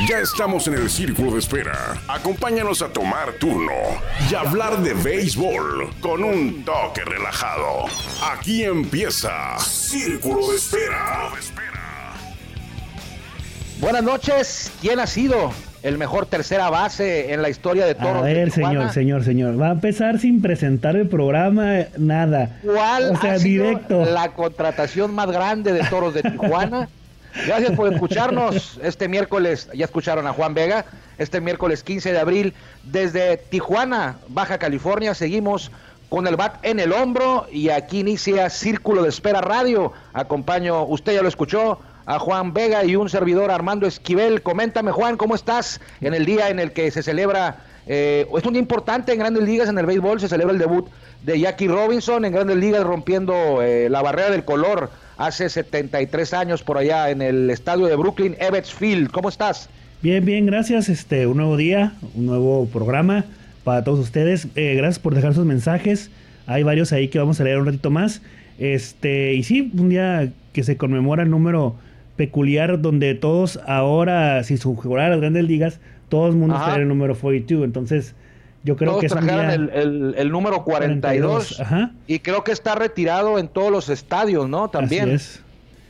Ya 0.00 0.18
estamos 0.18 0.66
en 0.66 0.74
el 0.74 0.90
círculo 0.90 1.30
de 1.32 1.38
espera. 1.38 1.96
Acompáñanos 2.08 2.82
a 2.82 2.88
tomar 2.88 3.34
turno 3.38 3.72
y 4.28 4.34
hablar 4.34 4.78
de 4.82 4.92
béisbol 4.92 5.88
con 6.00 6.24
un 6.24 6.64
toque 6.64 7.04
relajado. 7.04 7.84
Aquí 8.32 8.64
empieza 8.64 9.56
Círculo 9.60 10.48
de 10.50 10.56
Espera. 10.56 11.30
Buenas 13.78 14.02
noches. 14.02 14.72
¿Quién 14.80 14.98
ha 14.98 15.06
sido 15.06 15.52
el 15.84 15.96
mejor 15.96 16.26
tercera 16.26 16.70
base 16.70 17.32
en 17.32 17.40
la 17.40 17.48
historia 17.48 17.86
de 17.86 17.94
Toros? 17.94 18.16
A 18.16 18.22
ver, 18.22 18.50
señor, 18.50 18.92
señor, 18.92 19.24
señor. 19.24 19.60
Va 19.60 19.68
a 19.68 19.72
empezar 19.72 20.18
sin 20.18 20.42
presentar 20.42 20.96
el 20.96 21.08
programa, 21.08 21.84
nada. 21.96 22.58
¿Cuál 22.64 23.12
o 23.12 23.20
sea, 23.20 23.34
ha 23.34 23.38
sido 23.38 23.66
directo. 23.66 24.04
la 24.04 24.32
contratación 24.32 25.14
más 25.14 25.30
grande 25.30 25.72
de 25.72 25.84
Toros 25.84 26.14
de 26.14 26.24
Tijuana? 26.24 26.88
Gracias 27.46 27.72
por 27.72 27.92
escucharnos 27.92 28.78
este 28.82 29.08
miércoles. 29.08 29.68
Ya 29.74 29.84
escucharon 29.84 30.26
a 30.26 30.32
Juan 30.32 30.54
Vega. 30.54 30.84
Este 31.18 31.40
miércoles 31.40 31.82
15 31.82 32.12
de 32.12 32.18
abril 32.18 32.54
desde 32.84 33.36
Tijuana, 33.36 34.16
Baja 34.28 34.58
California. 34.58 35.14
Seguimos 35.14 35.70
con 36.08 36.26
el 36.26 36.36
bat 36.36 36.64
en 36.64 36.78
el 36.78 36.92
hombro 36.92 37.46
y 37.50 37.70
aquí 37.70 38.00
inicia 38.00 38.48
Círculo 38.50 39.02
de 39.02 39.08
Espera 39.08 39.40
Radio. 39.40 39.92
Acompaño, 40.12 40.84
usted 40.84 41.14
ya 41.14 41.22
lo 41.22 41.28
escuchó, 41.28 41.80
a 42.06 42.18
Juan 42.18 42.52
Vega 42.52 42.84
y 42.84 42.96
un 42.96 43.08
servidor 43.08 43.50
Armando 43.50 43.86
Esquivel. 43.86 44.42
Coméntame, 44.42 44.92
Juan, 44.92 45.16
¿cómo 45.16 45.34
estás 45.34 45.80
en 46.00 46.14
el 46.14 46.24
día 46.26 46.50
en 46.50 46.58
el 46.58 46.72
que 46.72 46.90
se 46.90 47.02
celebra? 47.02 47.58
Eh, 47.86 48.26
es 48.36 48.44
un 48.44 48.52
día 48.52 48.62
importante 48.62 49.12
en 49.12 49.18
Grandes 49.18 49.42
Ligas 49.42 49.68
en 49.68 49.78
el 49.78 49.86
béisbol. 49.86 50.20
Se 50.20 50.28
celebra 50.28 50.52
el 50.52 50.58
debut 50.58 50.88
de 51.22 51.40
Jackie 51.40 51.68
Robinson 51.68 52.24
en 52.24 52.32
Grandes 52.32 52.56
Ligas 52.56 52.84
rompiendo 52.84 53.62
eh, 53.62 53.88
la 53.88 54.02
barrera 54.02 54.30
del 54.30 54.44
color 54.44 54.90
hace 55.16 55.48
73 55.48 56.34
años 56.34 56.62
por 56.62 56.78
allá 56.78 57.10
en 57.10 57.22
el 57.22 57.50
estadio 57.50 57.86
de 57.86 57.96
Brooklyn, 57.96 58.36
Ebbets 58.38 58.72
Field. 58.72 59.10
¿Cómo 59.10 59.28
estás? 59.28 59.68
Bien, 60.02 60.24
bien, 60.24 60.46
gracias. 60.46 60.88
Este, 60.88 61.26
un 61.26 61.38
nuevo 61.38 61.56
día, 61.56 61.94
un 62.14 62.26
nuevo 62.26 62.66
programa 62.66 63.24
para 63.64 63.84
todos 63.84 64.00
ustedes. 64.00 64.48
Eh, 64.54 64.74
gracias 64.76 64.98
por 64.98 65.14
dejar 65.14 65.34
sus 65.34 65.46
mensajes. 65.46 66.10
Hay 66.46 66.62
varios 66.62 66.92
ahí 66.92 67.08
que 67.08 67.18
vamos 67.18 67.40
a 67.40 67.44
leer 67.44 67.58
un 67.58 67.66
ratito 67.66 67.90
más. 67.90 68.20
Este, 68.58 69.34
y 69.34 69.42
sí, 69.42 69.72
un 69.76 69.88
día 69.88 70.32
que 70.52 70.62
se 70.62 70.76
conmemora 70.76 71.22
el 71.22 71.30
número 71.30 71.76
peculiar 72.16 72.80
donde 72.80 73.14
todos 73.14 73.58
ahora, 73.66 74.44
si 74.44 74.56
se 74.56 74.64
jugara 74.64 75.08
las 75.08 75.20
grandes 75.20 75.44
ligas, 75.44 75.80
todo 76.08 76.28
el 76.28 76.36
mundo 76.36 76.54
estaría 76.54 76.76
en 76.76 76.82
el 76.82 76.88
número 76.88 77.16
42. 77.16 77.64
Entonces, 77.64 78.14
yo 78.64 78.76
creo 78.76 78.98
que 78.98 79.06
es 79.06 79.12
el, 79.12 80.14
el, 80.16 80.32
número 80.32 80.64
42, 80.64 81.62
y 82.06 82.18
creo 82.20 82.42
que 82.44 82.52
está 82.52 82.74
retirado 82.74 83.38
en 83.38 83.48
todos 83.48 83.70
los 83.70 83.90
estadios, 83.90 84.48
¿no? 84.48 84.70
También. 84.70 85.10
es. 85.10 85.42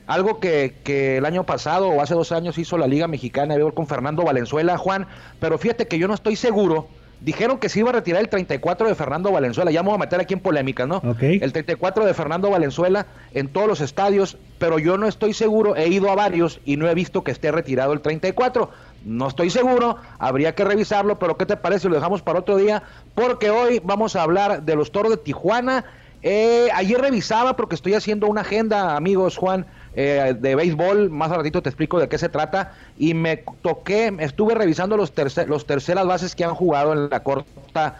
Algo 0.06 0.38
que, 0.38 0.74
que, 0.84 1.16
el 1.16 1.24
año 1.24 1.44
pasado 1.46 1.88
o 1.88 2.02
hace 2.02 2.12
dos 2.12 2.30
años 2.30 2.58
hizo 2.58 2.76
la 2.76 2.86
Liga 2.86 3.08
Mexicana 3.08 3.54
con 3.72 3.86
Fernando 3.86 4.22
Valenzuela, 4.22 4.76
Juan, 4.76 5.06
pero 5.40 5.56
fíjate 5.56 5.88
que 5.88 5.98
yo 5.98 6.08
no 6.08 6.14
estoy 6.14 6.36
seguro. 6.36 6.88
Dijeron 7.24 7.58
que 7.58 7.70
se 7.70 7.78
iba 7.78 7.88
a 7.88 7.92
retirar 7.94 8.20
el 8.20 8.28
34 8.28 8.86
de 8.86 8.94
Fernando 8.94 9.32
Valenzuela. 9.32 9.70
Ya 9.70 9.82
me 9.82 9.88
voy 9.88 9.94
a 9.96 9.98
meter 9.98 10.20
aquí 10.20 10.34
en 10.34 10.40
polémica, 10.40 10.86
¿no? 10.86 11.00
El 11.20 11.52
34 11.52 12.04
de 12.04 12.12
Fernando 12.12 12.50
Valenzuela 12.50 13.06
en 13.32 13.48
todos 13.48 13.66
los 13.66 13.80
estadios, 13.80 14.36
pero 14.58 14.78
yo 14.78 14.98
no 14.98 15.08
estoy 15.08 15.32
seguro. 15.32 15.74
He 15.74 15.88
ido 15.88 16.10
a 16.10 16.14
varios 16.14 16.60
y 16.66 16.76
no 16.76 16.86
he 16.86 16.94
visto 16.94 17.24
que 17.24 17.30
esté 17.30 17.50
retirado 17.50 17.94
el 17.94 18.02
34. 18.02 18.70
No 19.06 19.28
estoy 19.28 19.48
seguro, 19.48 19.96
habría 20.18 20.54
que 20.54 20.64
revisarlo, 20.64 21.18
pero 21.18 21.38
¿qué 21.38 21.46
te 21.46 21.56
parece? 21.56 21.88
Lo 21.88 21.94
dejamos 21.94 22.20
para 22.20 22.40
otro 22.40 22.58
día, 22.58 22.82
porque 23.14 23.48
hoy 23.48 23.80
vamos 23.82 24.16
a 24.16 24.22
hablar 24.22 24.62
de 24.62 24.76
los 24.76 24.92
toros 24.92 25.10
de 25.10 25.16
Tijuana. 25.16 25.86
Eh, 26.26 26.70
ayer 26.72 26.98
revisaba, 26.98 27.54
porque 27.54 27.74
estoy 27.74 27.92
haciendo 27.92 28.28
una 28.28 28.40
agenda, 28.40 28.96
amigos, 28.96 29.36
Juan, 29.36 29.66
eh, 29.94 30.34
de 30.36 30.54
béisbol. 30.54 31.10
Más 31.10 31.30
a 31.30 31.36
ratito 31.36 31.60
te 31.60 31.68
explico 31.68 32.00
de 32.00 32.08
qué 32.08 32.16
se 32.16 32.30
trata. 32.30 32.72
Y 32.98 33.12
me 33.12 33.44
toqué, 33.60 34.10
estuve 34.20 34.54
revisando 34.54 34.96
los, 34.96 35.12
los 35.46 35.66
terceras 35.66 36.06
bases 36.06 36.34
que 36.34 36.42
han 36.42 36.54
jugado 36.54 36.94
en 36.94 37.10
la 37.10 37.20
corta. 37.20 37.98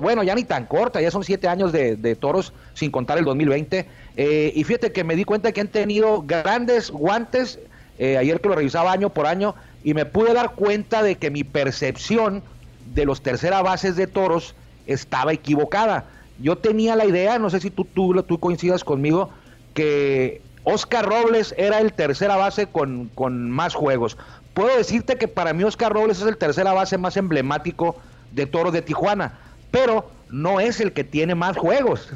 Bueno, 0.00 0.22
ya 0.22 0.36
ni 0.36 0.44
tan 0.44 0.66
corta, 0.66 1.00
ya 1.00 1.10
son 1.10 1.24
siete 1.24 1.48
años 1.48 1.72
de, 1.72 2.16
toros, 2.18 2.52
sin 2.74 2.92
contar 2.92 3.18
el 3.18 3.24
2020. 3.24 3.86
Eh, 4.16 4.52
y 4.54 4.62
fíjate 4.62 4.92
que 4.92 5.02
me 5.02 5.16
di 5.16 5.24
cuenta 5.24 5.50
que 5.50 5.60
han 5.60 5.68
tenido 5.68 6.22
grandes 6.22 6.92
guantes. 6.92 7.58
ayer 7.98 8.40
que 8.40 8.48
lo 8.48 8.54
revisaba 8.54 8.92
año 8.92 9.10
por 9.10 9.26
año, 9.26 9.56
y 9.82 9.94
me 9.94 10.06
pude 10.06 10.32
dar 10.32 10.54
cuenta 10.54 11.02
de 11.02 11.16
que 11.16 11.32
mi 11.32 11.42
percepción 11.42 12.40
de 12.94 13.04
los 13.04 13.20
tercera 13.20 13.62
bases 13.62 13.96
de 13.96 14.06
toros 14.06 14.54
estaba 14.86 15.32
equivocada. 15.32 16.04
Yo 16.38 16.56
tenía 16.56 16.96
la 16.96 17.04
idea, 17.04 17.38
no 17.38 17.50
sé 17.50 17.60
si 17.60 17.70
tú, 17.70 17.84
tú, 17.84 18.22
tú 18.22 18.38
coincidas 18.38 18.84
conmigo, 18.84 19.30
que 19.74 20.40
Oscar 20.64 21.06
Robles 21.06 21.54
era 21.56 21.80
el 21.80 21.92
tercera 21.92 22.36
base 22.36 22.66
con, 22.66 23.10
con 23.14 23.50
más 23.50 23.74
juegos. 23.74 24.16
Puedo 24.54 24.76
decirte 24.76 25.16
que 25.16 25.28
para 25.28 25.52
mí 25.52 25.64
Oscar 25.64 25.92
Robles 25.92 26.20
es 26.20 26.26
el 26.26 26.36
tercera 26.36 26.72
base 26.72 26.98
más 26.98 27.16
emblemático 27.16 27.96
de 28.32 28.46
toros 28.46 28.72
de 28.72 28.82
Tijuana, 28.82 29.38
pero 29.70 30.10
no 30.30 30.60
es 30.60 30.80
el 30.80 30.92
que 30.92 31.04
tiene 31.04 31.34
más 31.34 31.56
juegos. 31.56 32.12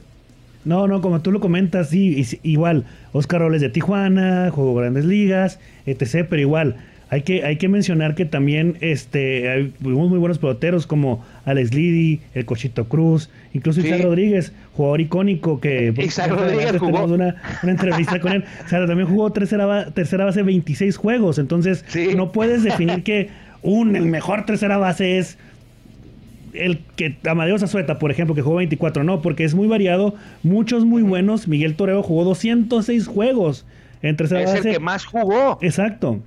No, 0.64 0.86
no, 0.86 1.00
como 1.00 1.20
tú 1.20 1.32
lo 1.32 1.40
comentas, 1.40 1.88
sí, 1.88 2.24
igual, 2.42 2.86
Oscar 3.12 3.40
Robles 3.40 3.62
de 3.62 3.68
Tijuana, 3.68 4.50
jugó 4.52 4.76
grandes 4.76 5.04
ligas, 5.04 5.58
etc., 5.86 6.26
pero 6.28 6.40
igual, 6.40 6.76
hay 7.12 7.20
que, 7.20 7.44
hay 7.44 7.56
que 7.56 7.68
mencionar 7.68 8.14
que 8.14 8.24
también 8.24 8.78
este, 8.80 9.50
hay 9.50 9.74
muy 9.80 10.18
buenos 10.18 10.38
peloteros 10.38 10.86
como 10.86 11.22
Alex 11.44 11.74
Liddy, 11.74 12.22
el 12.32 12.46
Cochito 12.46 12.88
Cruz, 12.88 13.28
incluso 13.52 13.82
Isaac 13.82 14.00
Rodríguez, 14.02 14.54
jugador 14.72 15.02
icónico 15.02 15.60
que 15.60 15.92
Isaac 16.02 16.30
Rodríguez 16.30 16.78
jugó. 16.78 17.04
Una, 17.04 17.36
una, 17.62 17.70
entrevista 17.70 18.18
con 18.18 18.32
él. 18.32 18.44
O 18.64 18.68
sea, 18.70 18.86
también 18.86 19.06
jugó 19.06 19.30
tercera, 19.30 19.90
tercera 19.90 20.24
base 20.24 20.42
26 20.42 20.96
juegos. 20.96 21.38
Entonces, 21.38 21.84
no 22.16 22.32
puedes 22.32 22.62
definir 22.62 23.02
que 23.02 23.28
un 23.60 23.94
el 23.94 24.06
mejor 24.06 24.46
tercera 24.46 24.78
base 24.78 25.18
es 25.18 25.36
el 26.54 26.78
que 26.96 27.18
Amadeo 27.28 27.56
Azueta, 27.56 27.98
por 27.98 28.10
ejemplo, 28.10 28.34
que 28.34 28.40
jugó 28.40 28.56
24, 28.56 29.04
no, 29.04 29.20
porque 29.20 29.44
es 29.44 29.54
muy 29.54 29.68
variado, 29.68 30.14
muchos 30.42 30.86
muy 30.86 31.02
buenos. 31.02 31.46
Miguel 31.46 31.74
Toreo 31.74 32.02
jugó 32.02 32.24
206 32.24 33.06
juegos 33.06 33.66
en 34.00 34.16
tercera 34.16 34.40
base. 34.46 34.60
Es 34.60 34.64
el 34.64 34.72
que 34.72 34.80
más 34.80 35.04
jugó. 35.04 35.58
Exacto. 35.60 36.22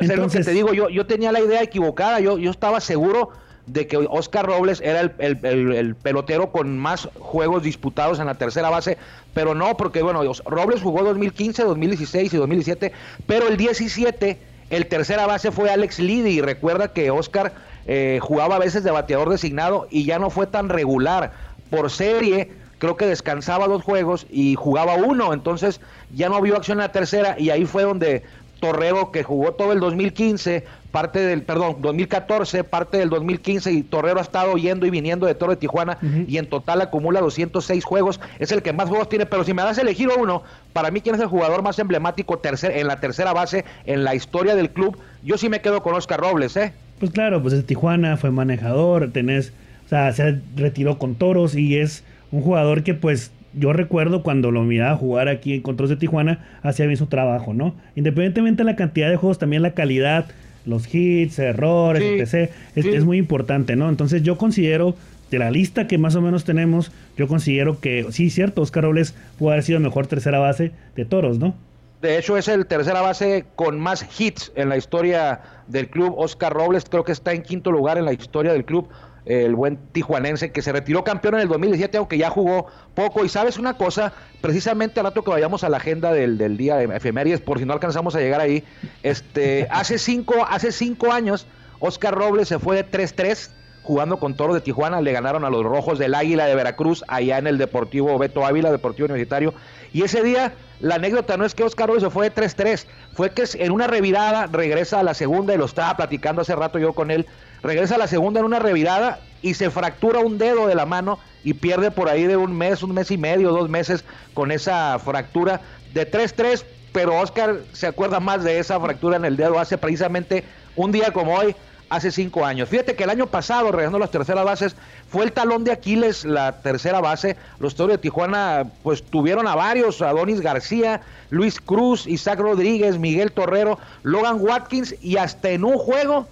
Es 0.00 0.16
lo 0.16 0.28
que 0.28 0.40
te 0.40 0.50
digo, 0.52 0.72
yo, 0.72 0.88
yo 0.88 1.06
tenía 1.06 1.32
la 1.32 1.40
idea 1.40 1.62
equivocada, 1.62 2.20
yo, 2.20 2.38
yo 2.38 2.50
estaba 2.50 2.80
seguro 2.80 3.30
de 3.66 3.86
que 3.86 3.96
Oscar 3.96 4.46
Robles 4.46 4.80
era 4.80 5.00
el, 5.00 5.94
pelotero 5.94 6.50
con 6.50 6.76
más 6.78 7.08
juegos 7.18 7.62
disputados 7.62 8.18
en 8.18 8.26
la 8.26 8.34
tercera 8.34 8.70
base, 8.70 8.98
pero 9.34 9.54
no, 9.54 9.76
porque 9.76 10.02
bueno, 10.02 10.22
Robles 10.44 10.82
jugó 10.82 11.04
2015, 11.04 11.62
2016 11.62 12.34
y 12.34 12.36
2017, 12.36 12.92
pero 13.26 13.46
el 13.46 13.56
17 13.56 14.38
el 14.70 14.86
tercera 14.86 15.26
base 15.26 15.50
fue 15.50 15.70
Alex 15.70 15.98
Liddy 15.98 16.30
y 16.30 16.40
recuerda 16.40 16.92
que 16.92 17.10
Oscar 17.10 17.52
eh, 17.86 18.20
jugaba 18.22 18.56
a 18.56 18.60
veces 18.60 18.84
de 18.84 18.92
bateador 18.92 19.28
designado 19.28 19.88
y 19.90 20.04
ya 20.04 20.20
no 20.20 20.30
fue 20.30 20.46
tan 20.46 20.68
regular 20.68 21.32
por 21.70 21.90
serie. 21.90 22.52
Creo 22.78 22.96
que 22.96 23.06
descansaba 23.06 23.66
dos 23.66 23.82
juegos 23.82 24.26
y 24.30 24.54
jugaba 24.54 24.94
uno, 24.94 25.34
entonces 25.34 25.80
ya 26.14 26.28
no 26.28 26.40
vio 26.40 26.56
acción 26.56 26.78
en 26.78 26.82
la 26.82 26.92
tercera 26.92 27.34
y 27.36 27.50
ahí 27.50 27.66
fue 27.66 27.82
donde 27.82 28.22
Torrero 28.60 29.10
que 29.10 29.22
jugó 29.22 29.52
todo 29.52 29.72
el 29.72 29.80
2015, 29.80 30.64
parte 30.92 31.20
del, 31.20 31.42
perdón, 31.42 31.76
2014, 31.80 32.62
parte 32.64 32.98
del 32.98 33.10
2015 33.10 33.72
y 33.72 33.82
Torrero 33.82 34.18
ha 34.18 34.22
estado 34.22 34.56
yendo 34.56 34.86
y 34.86 34.90
viniendo 34.90 35.26
de 35.26 35.34
Toro 35.34 35.52
de 35.52 35.56
Tijuana 35.56 35.98
y 36.28 36.36
en 36.36 36.46
total 36.46 36.82
acumula 36.82 37.20
206 37.20 37.84
juegos, 37.84 38.20
es 38.38 38.52
el 38.52 38.62
que 38.62 38.72
más 38.72 38.88
juegos 38.88 39.08
tiene, 39.08 39.26
pero 39.26 39.44
si 39.44 39.54
me 39.54 39.62
das 39.62 39.78
elegir 39.78 40.08
uno, 40.16 40.42
para 40.72 40.90
mí 40.90 41.00
quién 41.00 41.14
es 41.14 41.20
el 41.20 41.26
jugador 41.26 41.62
más 41.62 41.78
emblemático 41.78 42.38
tercer, 42.38 42.76
en 42.76 42.86
la 42.86 43.00
tercera 43.00 43.32
base 43.32 43.64
en 43.86 44.04
la 44.04 44.14
historia 44.14 44.54
del 44.54 44.70
club, 44.70 44.98
yo 45.22 45.38
sí 45.38 45.48
me 45.48 45.60
quedo 45.60 45.82
con 45.82 45.94
Oscar 45.94 46.20
Robles, 46.20 46.56
¿eh? 46.56 46.72
Pues 46.98 47.10
claro, 47.12 47.40
pues 47.40 47.54
es 47.54 47.64
Tijuana, 47.64 48.16
fue 48.18 48.30
manejador, 48.30 49.10
tenés, 49.10 49.52
o 49.86 49.88
sea, 49.88 50.12
se 50.12 50.40
retiró 50.54 50.98
con 50.98 51.14
Toros 51.14 51.54
y 51.54 51.78
es 51.78 52.04
un 52.30 52.42
jugador 52.42 52.82
que 52.82 52.94
pues 52.94 53.32
yo 53.54 53.72
recuerdo 53.72 54.22
cuando 54.22 54.50
lo 54.50 54.62
miraba 54.62 54.96
jugar 54.96 55.28
aquí 55.28 55.54
en 55.54 55.62
Controles 55.62 55.90
de 55.90 55.96
Tijuana, 55.96 56.44
hacía 56.62 56.86
bien 56.86 56.96
su 56.96 57.06
trabajo, 57.06 57.54
¿no? 57.54 57.74
Independientemente 57.96 58.62
de 58.62 58.64
la 58.64 58.76
cantidad 58.76 59.10
de 59.10 59.16
juegos, 59.16 59.38
también 59.38 59.62
la 59.62 59.72
calidad, 59.72 60.26
los 60.66 60.92
hits, 60.92 61.38
errores, 61.38 62.02
etc. 62.02 62.50
Es, 62.74 63.04
muy 63.04 63.18
importante, 63.18 63.76
¿no? 63.76 63.88
Entonces 63.88 64.22
yo 64.22 64.38
considero, 64.38 64.94
de 65.30 65.38
la 65.38 65.50
lista 65.50 65.86
que 65.86 65.98
más 65.98 66.14
o 66.14 66.20
menos 66.20 66.44
tenemos, 66.44 66.92
yo 67.16 67.28
considero 67.28 67.80
que, 67.80 68.06
sí, 68.10 68.30
cierto, 68.30 68.62
Oscar 68.62 68.84
Robles 68.84 69.14
puede 69.38 69.54
haber 69.54 69.64
sido 69.64 69.78
el 69.78 69.84
mejor 69.84 70.06
tercera 70.06 70.38
base 70.38 70.72
de 70.96 71.04
toros, 71.04 71.38
¿no? 71.38 71.54
De 72.02 72.16
hecho, 72.16 72.38
es 72.38 72.48
el 72.48 72.66
tercera 72.66 73.02
base 73.02 73.44
con 73.56 73.78
más 73.78 74.06
hits 74.18 74.52
en 74.54 74.70
la 74.70 74.78
historia 74.78 75.40
del 75.66 75.88
club. 75.88 76.14
Oscar 76.16 76.52
Robles 76.52 76.86
creo 76.88 77.04
que 77.04 77.12
está 77.12 77.32
en 77.32 77.42
quinto 77.42 77.70
lugar 77.70 77.98
en 77.98 78.06
la 78.06 78.14
historia 78.14 78.52
del 78.52 78.64
club 78.64 78.88
el 79.24 79.54
buen 79.54 79.78
tijuanense 79.92 80.52
que 80.52 80.62
se 80.62 80.72
retiró 80.72 81.04
campeón 81.04 81.34
en 81.34 81.40
el 81.40 81.48
2017, 81.48 81.98
aunque 81.98 82.18
ya 82.18 82.30
jugó 82.30 82.66
poco. 82.94 83.24
Y 83.24 83.28
sabes 83.28 83.58
una 83.58 83.74
cosa, 83.74 84.12
precisamente 84.40 85.00
al 85.00 85.06
rato 85.06 85.22
que 85.22 85.30
vayamos 85.30 85.64
a 85.64 85.68
la 85.68 85.78
agenda 85.78 86.12
del, 86.12 86.38
del 86.38 86.56
día 86.56 86.76
de 86.76 86.84
efemérides, 86.96 87.40
por 87.40 87.58
si 87.58 87.64
no 87.64 87.72
alcanzamos 87.72 88.14
a 88.14 88.20
llegar 88.20 88.40
ahí, 88.40 88.64
este, 89.02 89.66
hace 89.70 89.98
cinco, 89.98 90.46
hace 90.48 90.72
cinco 90.72 91.12
años, 91.12 91.46
Oscar 91.80 92.14
Robles 92.14 92.48
se 92.48 92.58
fue 92.58 92.76
de 92.76 92.90
3-3 92.90 93.50
jugando 93.82 94.18
con 94.18 94.34
Toro 94.34 94.54
de 94.54 94.60
Tijuana, 94.60 95.00
le 95.00 95.12
ganaron 95.12 95.44
a 95.44 95.50
los 95.50 95.64
Rojos 95.64 95.98
del 95.98 96.14
Águila 96.14 96.46
de 96.46 96.54
Veracruz, 96.54 97.02
allá 97.08 97.38
en 97.38 97.46
el 97.46 97.58
Deportivo 97.58 98.16
Beto 98.18 98.44
Ávila, 98.44 98.70
Deportivo 98.70 99.06
Universitario. 99.06 99.54
Y 99.92 100.02
ese 100.02 100.22
día, 100.22 100.52
la 100.80 100.96
anécdota 100.96 101.36
no 101.36 101.44
es 101.44 101.54
que 101.54 101.64
Oscar 101.64 101.88
Robles 101.88 102.04
se 102.04 102.10
fue 102.10 102.30
de 102.30 102.34
3-3, 102.34 102.86
fue 103.14 103.30
que 103.30 103.44
en 103.54 103.72
una 103.72 103.86
revirada 103.86 104.46
regresa 104.46 105.00
a 105.00 105.02
la 105.02 105.14
segunda, 105.14 105.54
y 105.54 105.58
lo 105.58 105.64
estaba 105.64 105.96
platicando 105.96 106.42
hace 106.42 106.54
rato 106.54 106.78
yo 106.78 106.92
con 106.92 107.10
él, 107.10 107.26
regresa 107.62 107.96
a 107.96 107.98
la 107.98 108.06
segunda 108.06 108.40
en 108.40 108.46
una 108.46 108.58
revirada 108.58 109.20
y 109.42 109.54
se 109.54 109.70
fractura 109.70 110.20
un 110.20 110.38
dedo 110.38 110.66
de 110.66 110.74
la 110.74 110.86
mano 110.86 111.18
y 111.44 111.54
pierde 111.54 111.90
por 111.90 112.08
ahí 112.08 112.24
de 112.24 112.36
un 112.36 112.56
mes, 112.56 112.82
un 112.82 112.94
mes 112.94 113.10
y 113.10 113.18
medio, 113.18 113.50
dos 113.50 113.68
meses 113.68 114.04
con 114.34 114.52
esa 114.52 114.98
fractura 114.98 115.60
de 115.94 116.10
3-3, 116.10 116.64
pero 116.92 117.18
Oscar 117.18 117.60
se 117.72 117.86
acuerda 117.86 118.20
más 118.20 118.44
de 118.44 118.58
esa 118.58 118.78
fractura 118.80 119.16
en 119.16 119.24
el 119.24 119.36
dedo 119.36 119.58
hace 119.58 119.78
precisamente 119.78 120.44
un 120.76 120.92
día 120.92 121.12
como 121.12 121.34
hoy, 121.34 121.54
hace 121.88 122.12
cinco 122.12 122.46
años. 122.46 122.68
Fíjate 122.68 122.94
que 122.94 123.04
el 123.04 123.10
año 123.10 123.26
pasado, 123.26 123.72
regresando 123.72 123.96
a 123.96 124.00
las 124.00 124.12
terceras 124.12 124.44
bases, 124.44 124.76
fue 125.08 125.24
el 125.24 125.32
talón 125.32 125.64
de 125.64 125.72
Aquiles 125.72 126.24
la 126.24 126.62
tercera 126.62 127.00
base. 127.00 127.36
Los 127.58 127.74
Toros 127.74 127.94
de 127.94 127.98
Tijuana, 127.98 128.70
pues 128.84 129.02
tuvieron 129.02 129.48
a 129.48 129.56
varios, 129.56 130.00
Adonis 130.00 130.40
García, 130.40 131.00
Luis 131.30 131.60
Cruz, 131.60 132.06
Isaac 132.06 132.38
Rodríguez, 132.38 132.98
Miguel 132.98 133.32
Torrero, 133.32 133.78
Logan 134.04 134.40
Watkins 134.40 134.94
y 135.02 135.16
hasta 135.16 135.50
en 135.50 135.64
un 135.64 135.78
juego 135.78 136.28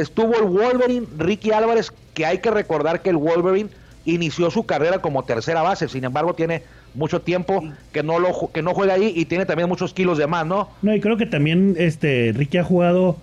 estuvo 0.00 0.36
el 0.36 0.44
Wolverine, 0.44 1.06
Ricky 1.16 1.52
Álvarez, 1.52 1.92
que 2.14 2.26
hay 2.26 2.38
que 2.38 2.50
recordar 2.50 3.02
que 3.02 3.10
el 3.10 3.16
Wolverine 3.16 3.70
inició 4.04 4.50
su 4.50 4.64
carrera 4.64 5.00
como 5.00 5.24
tercera 5.24 5.62
base, 5.62 5.88
sin 5.88 6.04
embargo 6.04 6.34
tiene 6.34 6.62
mucho 6.94 7.20
tiempo 7.20 7.62
que 7.92 8.02
no 8.02 8.18
lo 8.18 8.50
que 8.52 8.62
no 8.62 8.74
juega 8.74 8.94
ahí 8.94 9.12
y 9.14 9.26
tiene 9.26 9.44
también 9.46 9.68
muchos 9.68 9.92
kilos 9.92 10.18
de 10.18 10.26
más, 10.26 10.46
¿no? 10.46 10.70
No, 10.82 10.94
y 10.94 11.00
creo 11.00 11.16
que 11.16 11.26
también 11.26 11.74
este 11.78 12.32
Ricky 12.34 12.58
ha 12.58 12.64
jugado 12.64 13.16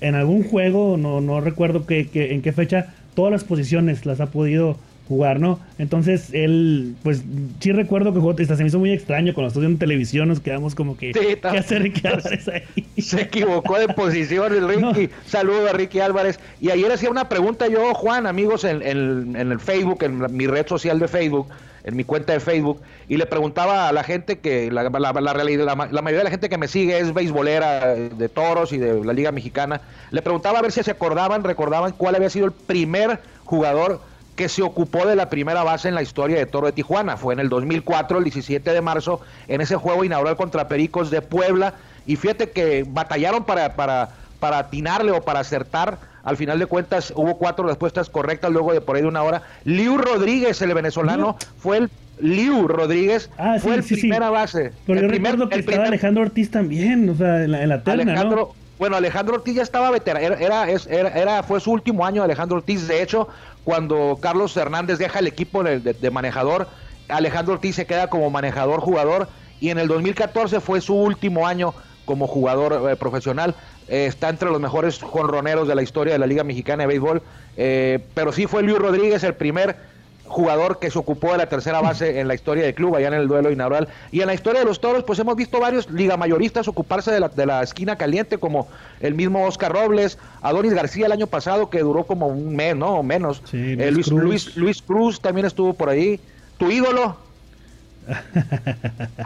en 0.00 0.14
algún 0.14 0.44
juego, 0.44 0.96
no, 0.96 1.20
no 1.20 1.40
recuerdo 1.40 1.86
que, 1.86 2.10
en 2.12 2.42
qué 2.42 2.52
fecha, 2.52 2.94
todas 3.14 3.32
las 3.32 3.44
posiciones 3.44 4.04
las 4.04 4.20
ha 4.20 4.26
podido 4.26 4.76
jugar, 5.08 5.38
¿no? 5.38 5.60
Entonces 5.78 6.30
él, 6.32 6.94
pues 7.02 7.22
sí 7.60 7.72
recuerdo 7.72 8.12
que 8.12 8.20
jugó, 8.20 8.36
se 8.36 8.56
me 8.56 8.66
hizo 8.66 8.78
muy 8.78 8.92
extraño 8.92 9.34
cuando 9.34 9.48
estuve 9.48 9.66
en 9.66 9.78
televisión, 9.78 10.28
nos 10.28 10.40
quedamos 10.40 10.74
como 10.74 10.96
que, 10.96 11.12
¿qué 11.12 11.38
hace 11.42 11.78
Ricky 11.78 12.06
Álvarez 12.06 12.48
ahí? 12.48 13.02
Se 13.02 13.22
equivocó 13.22 13.78
de 13.78 13.88
posición 13.88 14.54
el 14.54 14.68
Ricky. 14.68 15.10
Saludo 15.26 15.68
a 15.68 15.72
Ricky 15.72 16.00
Álvarez. 16.00 16.38
Y 16.60 16.70
ayer 16.70 16.90
hacía 16.90 17.10
una 17.10 17.28
pregunta 17.28 17.68
yo, 17.68 17.94
Juan, 17.94 18.26
amigos, 18.26 18.64
en, 18.64 18.82
en 18.82 19.36
el 19.36 19.60
Facebook, 19.60 20.02
en 20.02 20.34
mi 20.34 20.46
red 20.46 20.66
social 20.66 20.98
de 20.98 21.08
Facebook 21.08 21.48
en 21.84 21.96
mi 21.96 22.04
cuenta 22.04 22.32
de 22.32 22.40
Facebook 22.40 22.80
y 23.08 23.18
le 23.18 23.26
preguntaba 23.26 23.88
a 23.88 23.92
la 23.92 24.02
gente 24.02 24.38
que 24.38 24.70
la, 24.70 24.84
la, 24.84 25.12
la, 25.12 25.20
la, 25.20 26.02
mayoría 26.02 26.18
de 26.18 26.24
la 26.24 26.30
gente 26.30 26.48
que 26.48 26.56
me 26.56 26.66
sigue 26.66 26.98
es 26.98 27.12
beisbolera 27.12 27.94
de 27.94 28.28
toros 28.30 28.72
y 28.72 28.78
de 28.78 29.04
la 29.04 29.12
Liga 29.12 29.30
Mexicana. 29.32 29.82
Le 30.10 30.22
preguntaba 30.22 30.58
a 30.58 30.62
ver 30.62 30.72
si 30.72 30.82
se 30.82 30.90
acordaban, 30.90 31.44
recordaban 31.44 31.92
cuál 31.92 32.14
había 32.14 32.30
sido 32.30 32.46
el 32.46 32.52
primer 32.52 33.20
jugador 33.44 34.00
que 34.36 34.48
se 34.48 34.62
ocupó 34.62 35.06
de 35.06 35.16
la 35.16 35.30
primera 35.30 35.62
base 35.62 35.88
en 35.88 35.94
la 35.94 36.02
historia 36.02 36.36
de 36.36 36.46
Toro 36.46 36.66
de 36.66 36.72
Tijuana. 36.72 37.16
Fue 37.16 37.34
en 37.34 37.40
el 37.40 37.48
2004, 37.48 38.18
el 38.18 38.24
17 38.24 38.72
de 38.72 38.80
marzo, 38.80 39.20
en 39.48 39.60
ese 39.60 39.76
juego 39.76 40.04
inaugural 40.04 40.36
contra 40.36 40.68
Pericos 40.68 41.10
de 41.10 41.22
Puebla. 41.22 41.74
Y 42.06 42.16
fíjate 42.16 42.50
que 42.50 42.84
batallaron 42.86 43.44
para, 43.44 43.74
para, 43.74 44.10
para 44.40 44.58
atinarle 44.58 45.12
o 45.12 45.22
para 45.22 45.40
acertar 45.40 45.98
al 46.24 46.38
final 46.38 46.58
de 46.58 46.66
cuentas 46.66 47.12
hubo 47.14 47.36
cuatro 47.36 47.66
respuestas 47.66 48.08
correctas 48.08 48.50
luego 48.50 48.72
de 48.72 48.80
por 48.80 48.96
ahí 48.96 49.02
de 49.02 49.08
una 49.08 49.22
hora. 49.22 49.42
Liu 49.64 49.98
Rodríguez, 49.98 50.60
el 50.62 50.72
venezolano, 50.72 51.36
fue 51.58 51.76
el 51.76 51.90
Liu 52.18 52.66
Rodríguez 52.66 53.28
ah, 53.36 53.56
fue 53.60 53.74
el 53.74 53.82
primera 53.82 54.30
base. 54.30 54.72
Pero 54.86 55.00
el 55.00 55.04
yo 55.04 55.08
primer, 55.10 55.32
recuerdo 55.32 55.50
que 55.50 55.60
estaba 55.60 55.86
Alejandro 55.86 56.22
Ortiz 56.22 56.50
también, 56.50 57.08
o 57.10 57.14
sea, 57.14 57.44
en 57.44 57.52
la, 57.52 57.62
en 57.62 57.82
terna, 57.82 58.24
¿no? 58.24 58.54
Bueno, 58.78 58.96
Alejandro 58.96 59.36
Ortiz 59.36 59.54
ya 59.54 59.62
estaba 59.62 59.90
veterano, 59.90 60.34
era, 60.36 60.68
era, 60.68 61.08
era, 61.08 61.42
fue 61.42 61.60
su 61.60 61.70
último 61.70 62.04
año 62.04 62.22
Alejandro 62.22 62.56
Ortiz. 62.56 62.88
De 62.88 63.02
hecho, 63.02 63.28
cuando 63.62 64.18
Carlos 64.20 64.56
Hernández 64.56 64.98
deja 64.98 65.20
el 65.20 65.26
equipo 65.26 65.62
de, 65.62 66.10
manejador, 66.10 66.68
Alejandro 67.08 67.54
Ortiz 67.54 67.76
se 67.76 67.86
queda 67.86 68.08
como 68.08 68.30
manejador 68.30 68.80
jugador 68.80 69.28
y 69.60 69.70
en 69.70 69.78
el 69.78 69.88
2014 69.88 70.60
fue 70.60 70.80
su 70.80 70.94
último 70.94 71.46
año 71.46 71.72
como 72.04 72.26
jugador 72.26 72.90
eh, 72.90 72.96
profesional. 72.96 73.54
Eh, 73.88 74.06
está 74.06 74.28
entre 74.28 74.50
los 74.50 74.60
mejores 74.60 75.00
jonroneros 75.00 75.68
de 75.68 75.74
la 75.74 75.82
historia 75.82 76.14
de 76.14 76.18
la 76.18 76.26
Liga 76.26 76.42
Mexicana 76.42 76.82
de 76.82 76.86
Béisbol. 76.88 77.22
Eh, 77.56 78.04
pero 78.14 78.32
sí 78.32 78.46
fue 78.46 78.62
Luis 78.62 78.78
Rodríguez 78.78 79.22
el 79.22 79.34
primer 79.34 79.76
jugador 80.26 80.78
que 80.78 80.90
se 80.90 80.98
ocupó 80.98 81.32
de 81.32 81.38
la 81.38 81.48
tercera 81.48 81.80
base 81.82 82.20
en 82.20 82.28
la 82.28 82.34
historia 82.34 82.64
del 82.64 82.74
club, 82.74 82.96
allá 82.96 83.08
en 83.08 83.14
el 83.14 83.28
duelo 83.28 83.50
inaugural. 83.50 83.88
Y 84.12 84.20
en 84.20 84.26
la 84.26 84.34
historia 84.34 84.60
de 84.60 84.66
los 84.66 84.80
toros, 84.80 85.04
pues 85.04 85.18
hemos 85.18 85.36
visto 85.36 85.60
varios 85.60 85.90
liga 85.90 86.16
mayoristas 86.16 86.68
ocuparse 86.68 87.10
de 87.10 87.20
la, 87.20 87.28
de 87.28 87.46
la 87.46 87.62
esquina 87.62 87.96
caliente, 87.96 88.38
como 88.38 88.68
el 89.00 89.14
mismo 89.14 89.44
Oscar 89.46 89.72
Robles, 89.72 90.18
Adonis 90.42 90.74
García 90.74 91.06
el 91.06 91.12
año 91.12 91.26
pasado, 91.26 91.70
que 91.70 91.80
duró 91.80 92.04
como 92.04 92.28
un 92.28 92.54
mes, 92.56 92.76
¿no? 92.76 92.96
O 92.96 93.02
menos. 93.02 93.42
Luis, 93.52 94.08
Luis, 94.08 94.56
Luis 94.56 94.82
Cruz 94.82 95.20
también 95.20 95.46
estuvo 95.46 95.74
por 95.74 95.88
ahí. 95.88 96.20
Tu 96.58 96.70
ídolo, 96.70 97.16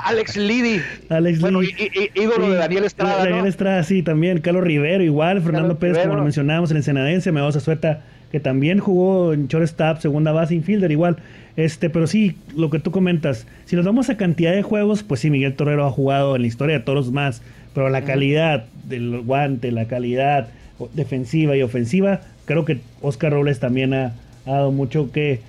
Alex 0.04 0.36
Liddy. 0.36 0.80
Alex 1.08 1.40
bueno, 1.40 1.60
ídolo 1.62 2.50
de 2.50 2.56
Daniel 2.56 2.84
Estrada. 2.84 3.24
Daniel 3.24 3.46
Estrada, 3.46 3.82
sí, 3.82 4.02
también. 4.02 4.40
Carlos 4.40 4.64
Rivero, 4.64 5.02
igual. 5.02 5.42
Fernando 5.42 5.78
Pérez, 5.78 5.98
como 5.98 6.16
lo 6.16 6.22
mencionábamos, 6.22 6.70
el 6.70 6.78
Ensenadense. 6.78 7.32
Me 7.32 7.40
a 7.40 7.52
Suelta, 7.52 8.02
que 8.30 8.40
también 8.40 8.78
jugó 8.78 9.32
en 9.32 9.48
shortstop, 9.48 10.00
segunda 10.00 10.32
base, 10.32 10.54
infielder, 10.54 10.90
igual. 10.90 11.16
Este, 11.56 11.90
pero 11.90 12.06
sí, 12.06 12.36
lo 12.56 12.70
que 12.70 12.78
tú 12.78 12.90
comentas. 12.90 13.46
Si 13.64 13.74
nos 13.74 13.84
vamos 13.84 14.10
a 14.10 14.16
cantidad 14.16 14.52
de 14.52 14.62
juegos, 14.62 15.02
pues 15.02 15.20
sí, 15.20 15.30
Miguel 15.30 15.54
Torrero 15.54 15.86
ha 15.86 15.90
jugado 15.90 16.36
en 16.36 16.42
la 16.42 16.48
historia 16.48 16.78
de 16.78 16.84
todos 16.84 17.10
más. 17.10 17.42
Pero 17.74 17.88
la 17.90 18.02
calidad 18.02 18.66
del 18.84 19.20
guante, 19.22 19.72
la 19.72 19.86
calidad 19.86 20.48
defensiva 20.94 21.56
y 21.56 21.62
ofensiva, 21.62 22.20
creo 22.44 22.64
que 22.64 22.78
Oscar 23.02 23.32
Robles 23.32 23.58
también 23.60 23.92
ha, 23.94 24.12
dado 24.46 24.72
mucho 24.72 25.10
que, 25.10 25.40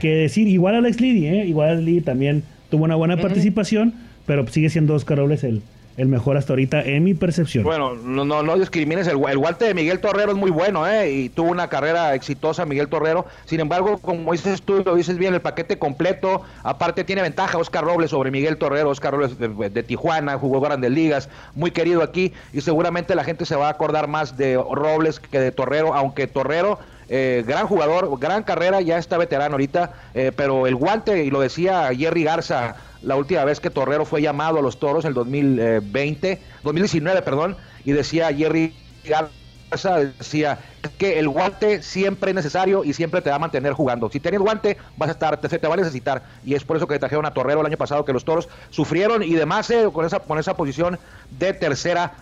que 0.00 0.14
decir. 0.14 0.48
Igual 0.48 0.74
Alex 0.74 1.00
Liddy, 1.00 1.26
¿eh? 1.26 1.44
Igual 1.46 1.68
Alex 1.70 1.84
Liddy 1.84 2.00
también 2.00 2.42
tuvo 2.70 2.84
una 2.84 2.96
buena 2.96 3.16
participación, 3.16 3.94
pero 4.26 4.46
sigue 4.48 4.70
siendo 4.70 4.94
Oscar 4.94 5.18
Robles 5.18 5.44
el, 5.44 5.62
el 5.96 6.06
mejor 6.06 6.36
hasta 6.36 6.52
ahorita 6.52 6.82
en 6.82 7.02
mi 7.02 7.14
percepción. 7.14 7.64
Bueno, 7.64 7.94
no, 7.94 8.24
no, 8.24 8.42
no 8.42 8.56
discrimines, 8.56 9.08
el, 9.08 9.18
el 9.28 9.38
guante 9.38 9.64
de 9.64 9.74
Miguel 9.74 9.98
Torrero 9.98 10.30
es 10.30 10.36
muy 10.36 10.50
bueno, 10.50 10.86
¿eh? 10.86 11.10
Y 11.10 11.28
tuvo 11.28 11.50
una 11.50 11.68
carrera 11.68 12.14
exitosa 12.14 12.64
Miguel 12.66 12.88
Torrero. 12.88 13.26
Sin 13.46 13.58
embargo, 13.58 13.98
como 13.98 14.30
dices 14.30 14.62
tú, 14.62 14.82
lo 14.84 14.94
dices 14.94 15.18
bien, 15.18 15.34
el 15.34 15.40
paquete 15.40 15.78
completo, 15.78 16.42
aparte 16.62 17.02
tiene 17.02 17.22
ventaja 17.22 17.58
Oscar 17.58 17.84
Robles 17.84 18.10
sobre 18.10 18.30
Miguel 18.30 18.58
Torrero, 18.58 18.90
Oscar 18.90 19.12
Robles 19.12 19.38
de, 19.38 19.82
Tijuana, 19.82 20.38
jugó 20.38 20.60
grandes 20.60 20.90
ligas, 20.90 21.28
muy 21.54 21.72
querido 21.72 22.02
aquí, 22.02 22.32
y 22.52 22.60
seguramente 22.60 23.14
la 23.14 23.24
gente 23.24 23.44
se 23.44 23.56
va 23.56 23.66
a 23.66 23.70
acordar 23.70 24.06
más 24.06 24.36
de 24.36 24.56
Robles 24.56 25.18
que 25.18 25.40
de 25.40 25.52
Torrero, 25.52 25.94
aunque 25.94 26.26
Torrero... 26.26 26.78
Eh, 27.08 27.42
gran 27.46 27.66
jugador, 27.66 28.18
gran 28.18 28.42
carrera, 28.42 28.80
ya 28.80 28.98
está 28.98 29.16
veterano 29.16 29.54
ahorita, 29.54 29.92
eh, 30.14 30.30
pero 30.36 30.66
el 30.66 30.74
guante, 30.74 31.24
y 31.24 31.30
lo 31.30 31.40
decía 31.40 31.90
Jerry 31.96 32.24
Garza, 32.24 32.76
la 33.02 33.16
última 33.16 33.44
vez 33.44 33.60
que 33.60 33.70
Torrero 33.70 34.04
fue 34.04 34.20
llamado 34.20 34.58
a 34.58 34.62
los 34.62 34.78
toros, 34.78 35.04
en 35.04 35.08
el 35.08 35.14
2020, 35.14 36.40
2019, 36.62 37.22
perdón, 37.22 37.56
y 37.84 37.92
decía 37.92 38.32
Jerry 38.32 38.74
Garza, 39.04 39.98
decía 40.18 40.58
que 40.98 41.18
el 41.18 41.28
guante 41.28 41.82
siempre 41.82 42.30
es 42.30 42.34
necesario 42.34 42.84
y 42.84 42.92
siempre 42.92 43.22
te 43.22 43.30
va 43.30 43.36
a 43.36 43.38
mantener 43.38 43.72
jugando. 43.72 44.10
Si 44.10 44.20
tienes 44.20 44.40
guante, 44.40 44.76
vas 44.96 45.08
a 45.08 45.12
estar, 45.12 45.40
te, 45.40 45.48
te 45.48 45.66
va 45.66 45.74
a 45.74 45.76
necesitar. 45.76 46.22
Y 46.44 46.54
es 46.54 46.64
por 46.64 46.76
eso 46.76 46.86
que 46.86 46.98
trajeron 46.98 47.26
a 47.26 47.32
Torrero 47.32 47.60
el 47.60 47.66
año 47.66 47.76
pasado, 47.76 48.04
que 48.04 48.12
los 48.12 48.24
toros 48.24 48.48
sufrieron 48.70 49.22
y 49.22 49.34
demás 49.34 49.70
eh, 49.70 49.88
con, 49.92 50.04
esa, 50.04 50.20
con 50.20 50.38
esa 50.38 50.54
posición 50.54 50.98
de 51.38 51.52
tercera 51.52 52.12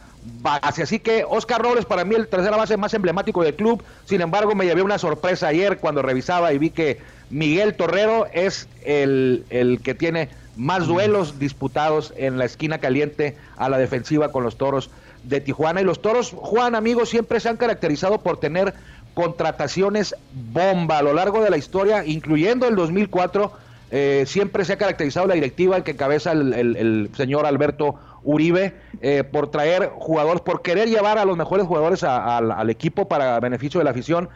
base. 0.42 0.82
Así 0.82 0.98
que 0.98 1.24
Oscar 1.28 1.62
Robles 1.62 1.84
para 1.84 2.04
mí 2.04 2.14
el 2.14 2.28
tercera 2.28 2.56
base 2.56 2.76
más 2.76 2.94
emblemático 2.94 3.42
del 3.42 3.54
club. 3.54 3.82
Sin 4.04 4.20
embargo, 4.20 4.54
me 4.54 4.64
llevé 4.64 4.82
una 4.82 4.98
sorpresa 4.98 5.48
ayer 5.48 5.78
cuando 5.78 6.02
revisaba 6.02 6.52
y 6.52 6.58
vi 6.58 6.70
que 6.70 7.00
Miguel 7.30 7.74
Torrero 7.74 8.26
es 8.32 8.68
el, 8.84 9.44
el 9.50 9.80
que 9.80 9.94
tiene 9.94 10.28
más 10.56 10.86
duelos 10.86 11.38
disputados 11.38 12.14
en 12.16 12.38
la 12.38 12.44
esquina 12.44 12.78
caliente 12.78 13.36
a 13.56 13.68
la 13.68 13.78
defensiva 13.78 14.32
con 14.32 14.42
los 14.42 14.56
toros 14.56 14.90
de 15.24 15.40
Tijuana. 15.40 15.80
Y 15.80 15.84
los 15.84 16.00
toros, 16.00 16.32
Juan, 16.34 16.74
amigos, 16.74 17.10
siempre 17.10 17.40
se 17.40 17.48
han 17.48 17.56
caracterizado 17.56 18.18
por 18.18 18.38
tener 18.38 18.74
contrataciones 19.14 20.14
bomba 20.52 20.98
a 20.98 21.02
lo 21.02 21.14
largo 21.14 21.42
de 21.42 21.50
la 21.50 21.56
historia, 21.56 22.04
incluyendo 22.04 22.66
el 22.68 22.76
2004. 22.76 23.52
Eh, 23.90 24.24
siempre 24.26 24.64
se 24.64 24.74
ha 24.74 24.78
caracterizado 24.78 25.26
la 25.26 25.34
directiva 25.34 25.82
que 25.84 25.92
encabeza 25.92 26.32
el, 26.32 27.10
señor 27.16 27.46
Alberto 27.46 27.94
Uribe 28.26 28.74
eh, 29.00 29.24
por 29.24 29.50
traer 29.50 29.90
jugadores, 29.94 30.42
por 30.42 30.60
querer 30.60 30.88
llevar 30.88 31.16
a 31.16 31.24
los 31.24 31.36
mejores 31.36 31.66
jugadores 31.66 32.02
al 32.02 32.68
equipo 32.68 33.08
para 33.08 33.40
beneficio 33.40 33.78
de 33.78 33.84
la 33.84 33.92
afición. 33.92 34.28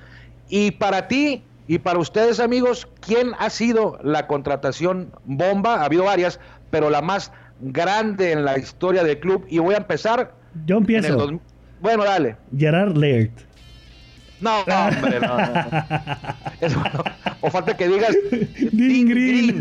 Y 0.48 0.70
para 0.70 1.08
ti, 1.08 1.42
y 1.66 1.78
para 1.78 1.98
ustedes, 1.98 2.40
amigos, 2.40 2.88
¿quién 3.00 3.32
ha 3.38 3.50
sido 3.50 3.98
la 4.02 4.26
contratación 4.26 5.12
bomba? 5.24 5.82
Ha 5.82 5.84
habido 5.84 6.04
varias, 6.04 6.40
pero 6.70 6.88
la 6.88 7.02
más 7.02 7.32
grande 7.60 8.32
en 8.32 8.44
la 8.44 8.58
historia 8.58 9.04
del 9.04 9.20
club. 9.20 9.44
Y 9.48 9.58
voy 9.58 9.74
a 9.74 9.78
empezar. 9.78 10.32
Yo 10.66 10.78
empiezo. 10.78 11.40
Bueno, 11.80 12.04
dale. 12.04 12.36
Gerard 12.56 12.96
Laird. 12.96 13.30
No, 14.40 14.60
hombre, 14.62 15.20
no. 15.20 15.36
o 17.40 17.50
falta 17.50 17.76
que 17.76 17.88
digas 17.88 18.16
Dean 18.72 19.08
Green. 19.08 19.58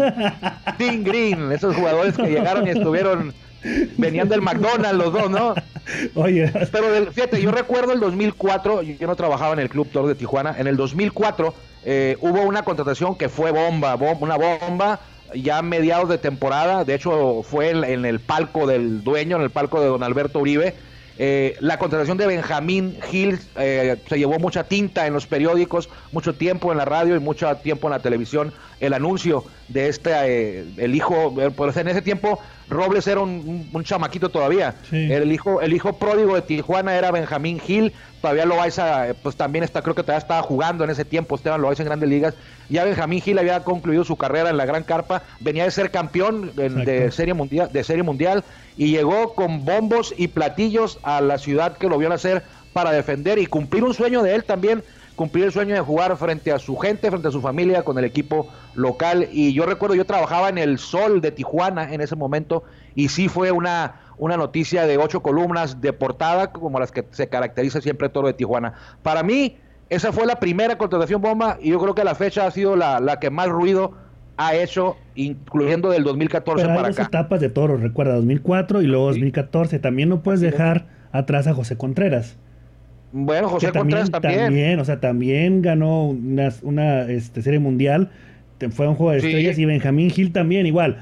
Dean 0.78 1.04
Green. 1.04 1.52
Esos 1.52 1.76
jugadores 1.76 2.16
que 2.16 2.28
llegaron 2.28 2.66
y 2.66 2.72
estuvieron 2.72 3.34
Venían 3.98 4.30
del 4.30 4.42
McDonald's 4.42 4.98
los 4.98 5.14
dos, 5.14 5.30
¿no? 5.30 5.56
Oye. 6.16 6.52
Pero 6.72 7.12
fíjate, 7.12 7.42
yo 7.42 7.52
recuerdo 7.52 7.94
el 7.94 8.00
2004, 8.00 8.82
yo 8.84 9.08
no 9.08 9.16
trabajaba 9.16 9.54
en 9.54 9.60
el 9.60 9.70
Club 9.70 9.90
Toro 9.92 10.08
de 10.08 10.16
Tijuana, 10.16 10.56
en 10.58 10.68
el 10.68 10.78
2004 10.78 11.54
eh, 11.86 12.18
hubo 12.22 12.42
una 12.42 12.64
contratación 12.64 13.16
que 13.16 13.30
fue 13.30 13.52
bomba, 13.52 13.96
una 13.96 14.38
bomba 14.38 15.00
ya 15.36 15.62
mediados 15.62 16.10
de 16.10 16.18
temporada, 16.18 16.84
de 16.84 16.96
hecho 16.96 17.44
fue 17.44 17.70
en, 17.70 18.06
el 18.06 18.20
palco 18.20 18.68
del 18.68 19.04
dueño, 19.04 19.38
en 19.38 19.44
el 19.44 19.50
palco 19.50 19.82
de 19.82 19.88
don 19.88 20.04
Alberto 20.04 20.40
Uribe. 20.40 20.76
Eh, 21.22 21.58
la 21.60 21.78
contratación 21.78 22.18
de 22.18 22.28
Benjamín 22.28 22.98
Gil 23.10 23.40
eh, 23.58 23.98
se 24.08 24.18
llevó 24.18 24.40
mucha 24.40 24.64
tinta 24.64 25.06
en 25.06 25.14
los 25.14 25.28
periódicos, 25.28 25.90
mucho 26.14 26.34
tiempo 26.34 26.72
en 26.72 26.78
la 26.78 26.86
radio 26.86 27.18
y 27.18 27.20
mucho 27.20 27.54
tiempo 27.58 27.88
en 27.88 27.92
la 27.92 28.00
televisión. 28.00 28.54
El 28.80 28.94
anuncio 28.94 29.44
de 29.68 29.90
este, 29.90 30.12
eh, 30.14 30.66
el 30.78 30.96
hijo, 30.96 31.36
pues 31.58 31.76
en 31.76 31.90
ese 31.90 32.02
tiempo 32.02 32.40
Robles 32.70 33.08
era 33.08 33.22
un, 33.22 33.84
chamaquito 33.84 34.30
todavía. 34.30 34.76
El 34.92 35.32
hijo, 35.32 35.62
el 35.62 35.74
hijo 35.74 35.94
pródigo 35.94 36.36
de 36.36 36.42
Tijuana 36.42 36.96
era 36.96 37.12
Benjamín 37.12 37.60
Gil. 37.60 37.94
Todavía 38.22 38.46
Loaiza, 38.46 39.08
pues 39.24 39.36
también 39.36 39.64
está, 39.64 39.82
creo 39.82 39.96
que 39.96 40.04
todavía 40.04 40.20
estaba 40.20 40.42
jugando 40.42 40.84
en 40.84 40.90
ese 40.90 41.06
tiempo, 41.06 41.36
Esteban 41.36 41.62
Loaiza 41.62 41.84
en 41.84 41.88
grandes 41.88 42.10
ligas. 42.10 42.36
Ya 42.70 42.84
Benjamín 42.84 43.22
Gil 43.22 43.40
había 43.40 43.64
concluido 43.64 44.04
su 44.04 44.18
carrera 44.18 44.50
en 44.50 44.58
la 44.58 44.66
Gran 44.66 44.84
Carpa, 44.84 45.24
venía 45.40 45.64
de 45.64 45.72
ser 45.72 45.90
campeón 45.90 46.52
de, 46.56 47.12
serie 47.12 47.34
mundial, 47.34 47.72
de 47.72 47.84
serie 47.84 48.04
mundial 48.04 48.44
y 48.78 48.92
llegó 48.92 49.34
con 49.34 49.66
bombos 49.66 50.14
y 50.18 50.28
platillos 50.28 51.00
a 51.04 51.22
la 51.22 51.38
ciudad 51.38 51.78
que 51.78 51.88
lo 51.88 51.98
vio 51.98 52.10
nacer 52.10 52.44
para 52.74 52.92
defender 52.92 53.40
y 53.40 53.46
cumplir 53.46 53.84
un 53.84 53.94
sueño 53.94 54.22
de 54.22 54.36
él 54.36 54.44
también 54.44 54.84
cumplir 55.20 55.44
el 55.44 55.52
sueño 55.52 55.76
de 55.76 55.82
jugar 55.82 56.16
frente 56.16 56.50
a 56.54 56.60
su 56.60 56.78
gente, 56.78 57.10
frente 57.10 57.28
a 57.28 57.32
su 57.32 57.42
familia, 57.42 57.84
con 57.84 57.98
el 57.98 58.06
equipo 58.06 58.48
local. 58.74 59.28
Y 59.34 59.52
yo 59.52 59.66
recuerdo, 59.66 59.94
yo 59.94 60.06
trabajaba 60.06 60.48
en 60.48 60.58
el 60.58 60.78
Sol 60.78 61.20
de 61.20 61.32
Tijuana 61.32 61.94
en 61.94 62.00
ese 62.00 62.16
momento 62.16 62.64
y 62.96 63.10
sí 63.10 63.28
fue 63.28 63.52
una, 63.52 63.96
una 64.18 64.38
noticia 64.38 64.88
de 64.88 64.98
ocho 64.98 65.22
columnas 65.22 65.82
de 65.82 65.92
portada, 65.92 66.54
como 66.54 66.80
las 66.80 66.94
que 66.94 67.06
se 67.12 67.28
caracteriza 67.28 67.82
siempre 67.82 68.08
Toro 68.08 68.28
de 68.28 68.34
Tijuana. 68.34 68.76
Para 69.04 69.22
mí, 69.22 69.58
esa 69.90 70.14
fue 70.14 70.26
la 70.26 70.40
primera 70.40 70.78
contratación 70.78 71.22
bomba 71.22 71.58
y 71.60 71.72
yo 71.72 71.80
creo 71.82 71.94
que 71.94 72.06
la 72.06 72.16
fecha 72.16 72.46
ha 72.46 72.52
sido 72.52 72.78
la, 72.78 73.02
la 73.02 73.20
que 73.20 73.30
más 73.30 73.50
ruido 73.50 73.96
ha 74.38 74.56
hecho, 74.56 74.96
incluyendo 75.16 75.90
del 75.90 76.06
2014 76.06 76.64
Pero 76.64 76.76
para 76.76 76.88
hay 76.88 76.94
dos 76.94 77.06
etapas 77.06 77.42
de 77.42 77.50
Toro, 77.50 77.76
recuerda, 77.76 78.16
2004 78.16 78.82
y 78.84 78.86
luego 78.86 79.08
2014. 79.08 79.80
También 79.80 80.08
no 80.08 80.24
puedes 80.24 80.40
dejar 80.40 80.88
atrás 81.12 81.46
a 81.48 81.54
José 81.54 81.76
Contreras. 81.76 82.38
Bueno, 83.12 83.50
José 83.50 83.72
Contreras 83.72 84.12
también, 84.12 84.80
O 84.80 84.86
sea, 84.86 85.00
también 85.00 85.62
ganó 85.62 86.08
una, 86.10 86.50
una 86.62 87.04
este, 87.04 87.42
serie 87.42 87.60
mundial. 87.60 88.12
Fue 88.72 88.88
un 88.88 88.96
juego 88.96 89.12
de 89.12 89.18
estrellas. 89.18 89.58
Y 89.58 89.66
Benjamín 89.66 90.10
Gil 90.10 90.32
también, 90.32 90.66
igual. 90.66 90.98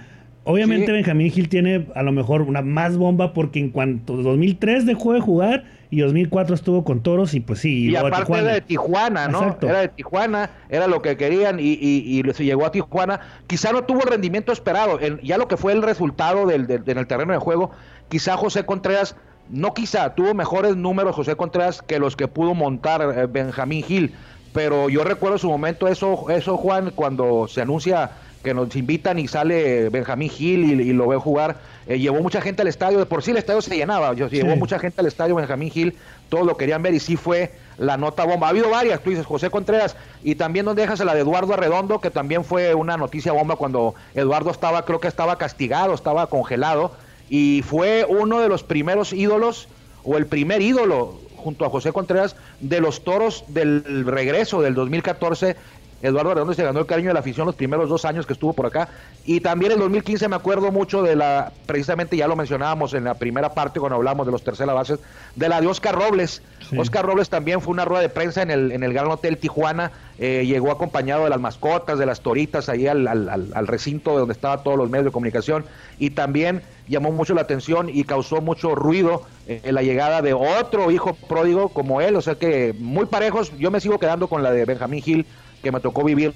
Obviamente 0.47 0.93
Benjamín 0.93 1.29
Gil 1.29 1.49
tiene 1.49 1.87
a 1.93 2.03
lo 2.03 2.13
mejor 2.13 2.41
una 2.41 2.61
más 2.61 2.95
bomba 2.95 3.33
porque 3.33 3.59
en 3.59 3.69
cuanto 3.69 4.15
2003 4.15 4.85
dejó 4.85 5.11
de 5.11 5.19
jugar 5.19 5.65
y 5.89 5.99
2004 5.99 6.55
estuvo 6.55 6.85
con 6.85 7.03
Toros 7.03 7.33
y 7.33 7.41
pues 7.41 7.59
sí. 7.59 7.89
Y, 7.89 7.95
aparte 7.97 8.31
era 8.31 8.53
de 8.53 8.61
Tijuana, 8.61 9.27
¿no? 9.27 9.57
Era 9.61 9.81
de 9.81 9.89
Tijuana, 9.89 10.49
era 10.69 10.87
lo 10.87 11.01
que 11.01 11.17
querían 11.17 11.59
y, 11.59 11.77
y, 11.81 12.23
se 12.33 12.45
llegó 12.45 12.65
a 12.65 12.71
Tijuana. 12.71 13.19
Quizá 13.47 13.73
no 13.73 13.83
tuvo 13.83 14.03
el 14.03 14.07
rendimiento 14.07 14.53
esperado. 14.53 14.99
ya 15.21 15.37
lo 15.37 15.49
que 15.49 15.57
fue 15.57 15.73
el 15.73 15.81
resultado 15.81 16.45
del, 16.45 16.65
en 16.69 16.97
el 16.97 17.07
terreno 17.07 17.33
de 17.33 17.39
juego, 17.39 17.71
quizá 18.07 18.37
José 18.37 18.65
Contreras 18.65 19.17
no 19.49 19.73
quizá, 19.73 20.15
tuvo 20.15 20.33
mejores 20.33 20.75
números 20.75 21.15
José 21.15 21.35
Contreras 21.35 21.81
que 21.81 21.99
los 21.99 22.15
que 22.15 22.27
pudo 22.27 22.53
montar 22.53 23.01
eh, 23.01 23.27
Benjamín 23.27 23.83
Gil, 23.83 24.15
pero 24.53 24.89
yo 24.89 25.03
recuerdo 25.03 25.37
su 25.37 25.49
momento 25.49 25.87
eso, 25.87 26.29
eso 26.29 26.57
Juan, 26.57 26.91
cuando 26.95 27.47
se 27.47 27.61
anuncia 27.61 28.11
que 28.43 28.53
nos 28.53 28.75
invitan 28.75 29.19
y 29.19 29.27
sale 29.27 29.89
Benjamín 29.89 30.29
Gil 30.29 30.79
y, 30.81 30.93
lo 30.93 31.07
veo 31.07 31.19
jugar, 31.19 31.57
eh, 31.85 31.99
llevó 31.99 32.21
mucha 32.21 32.39
gente 32.39 32.61
al 32.61 32.67
estadio, 32.67 32.97
de 32.99 33.05
por 33.05 33.23
sí 33.23 33.31
el 33.31 33.37
estadio 33.37 33.61
se 33.61 33.75
llenaba, 33.75 34.13
yo, 34.13 34.29
llevó 34.29 34.55
mucha 34.55 34.79
gente 34.79 35.01
al 35.01 35.07
estadio 35.07 35.35
Benjamín 35.35 35.69
Gil, 35.69 35.97
todos 36.29 36.45
lo 36.45 36.55
querían 36.55 36.81
ver 36.81 36.93
y 36.93 36.99
sí 36.99 37.17
fue 37.17 37.51
la 37.77 37.97
nota 37.97 38.25
bomba. 38.25 38.47
Ha 38.47 38.49
habido 38.51 38.69
varias, 38.69 39.01
tú 39.01 39.09
dices 39.09 39.25
José 39.25 39.49
Contreras, 39.49 39.95
y 40.23 40.35
también 40.35 40.65
donde 40.65 40.81
dejas 40.81 40.99
la 40.99 41.13
de 41.13 41.21
Eduardo 41.21 41.53
Arredondo, 41.53 41.99
que 41.99 42.09
también 42.09 42.43
fue 42.43 42.73
una 42.73 42.97
noticia 42.97 43.31
bomba 43.31 43.55
cuando 43.55 43.95
Eduardo 44.15 44.51
estaba, 44.51 44.85
creo 44.85 44.99
que 44.99 45.07
estaba 45.07 45.37
castigado, 45.37 45.93
estaba 45.93 46.27
congelado, 46.27 46.91
y 47.29 47.62
fue 47.63 48.05
uno 48.07 48.39
de 48.41 48.50
los 48.50 48.63
primeros 48.63 49.13
ídolos 49.13 49.69
o 50.03 50.17
el 50.17 50.27
primer 50.27 50.62
ídolo 50.62 51.22
junto 51.36 51.65
a 51.65 51.69
José 51.69 51.91
Contreras 51.91 52.36
de 52.60 52.81
los 52.81 53.03
toros 53.03 53.43
del 53.48 54.05
regreso 54.05 54.62
del 54.62 54.74
2014 54.74 55.55
Eduardo 56.01 56.31
Arredondo 56.31 56.53
se 56.53 56.63
ganó 56.63 56.79
el 56.79 56.85
cariño 56.85 57.09
de 57.09 57.13
la 57.15 57.21
afición 57.21 57.47
los 57.47 57.55
primeros 57.55 57.89
dos 57.89 58.05
años 58.05 58.25
que 58.25 58.33
estuvo 58.33 58.53
por 58.53 58.65
acá. 58.65 58.89
Y 59.25 59.41
también 59.41 59.71
en 59.71 59.79
2015 59.79 60.27
me 60.27 60.35
acuerdo 60.35 60.71
mucho 60.71 61.01
de 61.01 61.15
la, 61.15 61.51
precisamente 61.65 62.15
ya 62.15 62.27
lo 62.27 62.35
mencionábamos 62.35 62.93
en 62.93 63.05
la 63.05 63.15
primera 63.15 63.53
parte 63.53 63.79
cuando 63.79 63.95
hablamos 63.95 64.25
de 64.25 64.31
los 64.31 64.43
terceras 64.43 64.75
bases, 64.75 64.99
de 65.35 65.49
la 65.49 65.59
de 65.59 65.67
Oscar 65.67 65.95
Robles. 65.95 66.41
Oscar 66.77 67.05
Robles 67.05 67.29
también 67.29 67.61
fue 67.61 67.73
una 67.73 67.85
rueda 67.85 68.01
de 68.01 68.09
prensa 68.09 68.41
en 68.41 68.51
el, 68.51 68.71
en 68.71 68.83
el 68.83 68.93
Gran 68.93 69.07
Hotel 69.07 69.37
Tijuana. 69.37 69.91
Eh, 70.19 70.45
llegó 70.45 70.71
acompañado 70.71 71.23
de 71.23 71.29
las 71.29 71.39
mascotas, 71.39 71.99
de 71.99 72.05
las 72.05 72.21
toritas, 72.21 72.69
ahí 72.69 72.87
al, 72.87 73.07
al, 73.07 73.67
recinto 73.67 74.17
donde 74.17 74.33
estaban 74.33 74.63
todos 74.63 74.77
los 74.77 74.89
medios 74.89 75.05
de 75.05 75.11
comunicación. 75.11 75.65
Y 75.99 76.11
también 76.11 76.61
llamó 76.87 77.11
mucho 77.11 77.33
la 77.33 77.41
atención 77.41 77.89
y 77.89 78.03
causó 78.03 78.41
mucho 78.41 78.75
ruido 78.75 79.23
en 79.47 79.61
eh, 79.63 79.71
la 79.71 79.81
llegada 79.81 80.21
de 80.21 80.33
otro 80.33 80.91
hijo 80.91 81.15
pródigo 81.15 81.69
como 81.69 82.01
él. 82.01 82.15
O 82.15 82.21
sea 82.21 82.35
que 82.35 82.75
muy 82.77 83.05
parejos. 83.05 83.51
Yo 83.57 83.71
me 83.71 83.79
sigo 83.79 83.99
quedando 83.99 84.27
con 84.27 84.43
la 84.43 84.51
de 84.51 84.65
Benjamín 84.65 85.01
Gil 85.01 85.25
que 85.67 85.71
me 85.74 85.79
tocó 85.81 86.03
vivir 86.05 86.33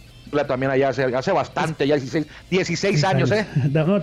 también 0.47 0.71
allá 0.71 0.89
hace, 0.89 1.03
hace 1.03 1.31
bastante, 1.31 1.87
ya 1.87 1.95
16, 1.95 2.25
16 2.49 3.03
años, 3.03 3.31
¿eh? 3.31 3.45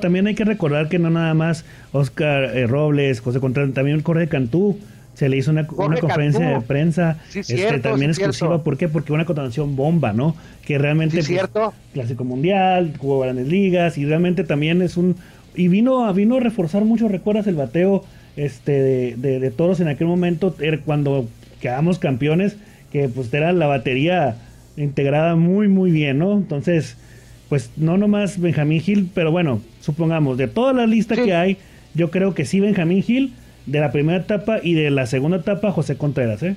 también 0.00 0.26
hay 0.26 0.34
que 0.34 0.44
recordar 0.44 0.88
que 0.88 0.98
no 0.98 1.10
nada 1.10 1.34
más 1.34 1.64
Oscar 1.92 2.56
eh, 2.56 2.66
Robles, 2.66 3.20
José 3.20 3.40
Contreras, 3.40 3.74
también 3.74 4.02
Jorge 4.02 4.28
Cantú 4.28 4.78
se 5.14 5.28
le 5.28 5.36
hizo 5.36 5.50
una, 5.50 5.66
conferencia 5.66 6.48
de 6.48 6.60
prensa 6.60 7.18
este, 7.34 7.80
también 7.80 8.10
exclusiva. 8.10 8.62
¿Por 8.62 8.76
qué? 8.76 8.88
Porque 8.88 9.12
una 9.12 9.24
contratación 9.24 9.74
bomba, 9.74 10.12
¿no? 10.12 10.36
Que 10.64 10.78
realmente 10.78 11.16
pues, 11.16 11.26
cierto. 11.26 11.74
clásico 11.92 12.24
mundial, 12.24 12.94
jugó 12.98 13.20
grandes 13.20 13.48
ligas 13.48 13.98
y 13.98 14.04
realmente 14.04 14.44
también 14.44 14.80
es 14.80 14.96
un 14.96 15.16
y 15.56 15.68
vino 15.68 16.12
vino 16.14 16.36
a 16.36 16.40
reforzar 16.40 16.84
mucho, 16.84 17.08
recuerdas 17.08 17.46
el 17.48 17.56
bateo 17.56 18.04
este 18.36 19.16
de, 19.16 19.40
de, 19.40 19.50
toros 19.50 19.80
en 19.80 19.88
aquel 19.88 20.06
momento 20.06 20.54
cuando 20.84 21.26
quedamos 21.60 21.98
campeones 21.98 22.56
que 22.92 23.08
pues 23.08 23.32
era 23.34 23.52
la 23.52 23.66
batería 23.66 24.36
integrada 24.82 25.36
muy, 25.36 25.68
muy 25.68 25.90
bien, 25.90 26.18
¿no? 26.18 26.32
Entonces, 26.32 26.96
pues 27.48 27.70
no 27.76 27.96
nomás 27.96 28.40
Benjamín 28.40 28.80
Gil, 28.80 29.10
pero 29.14 29.30
bueno, 29.30 29.60
supongamos, 29.80 30.38
de 30.38 30.48
toda 30.48 30.72
la 30.72 30.86
lista 30.86 31.14
que 31.16 31.34
hay, 31.34 31.58
yo 31.94 32.10
creo 32.10 32.34
que 32.34 32.44
sí 32.44 32.60
Benjamín 32.60 33.02
Gil, 33.02 33.34
de 33.66 33.80
la 33.80 33.92
primera 33.92 34.18
etapa 34.18 34.58
y 34.62 34.74
de 34.74 34.90
la 34.90 35.06
segunda 35.06 35.38
etapa 35.38 35.72
José 35.72 35.96
Contreras, 35.96 36.42
¿eh? 36.42 36.56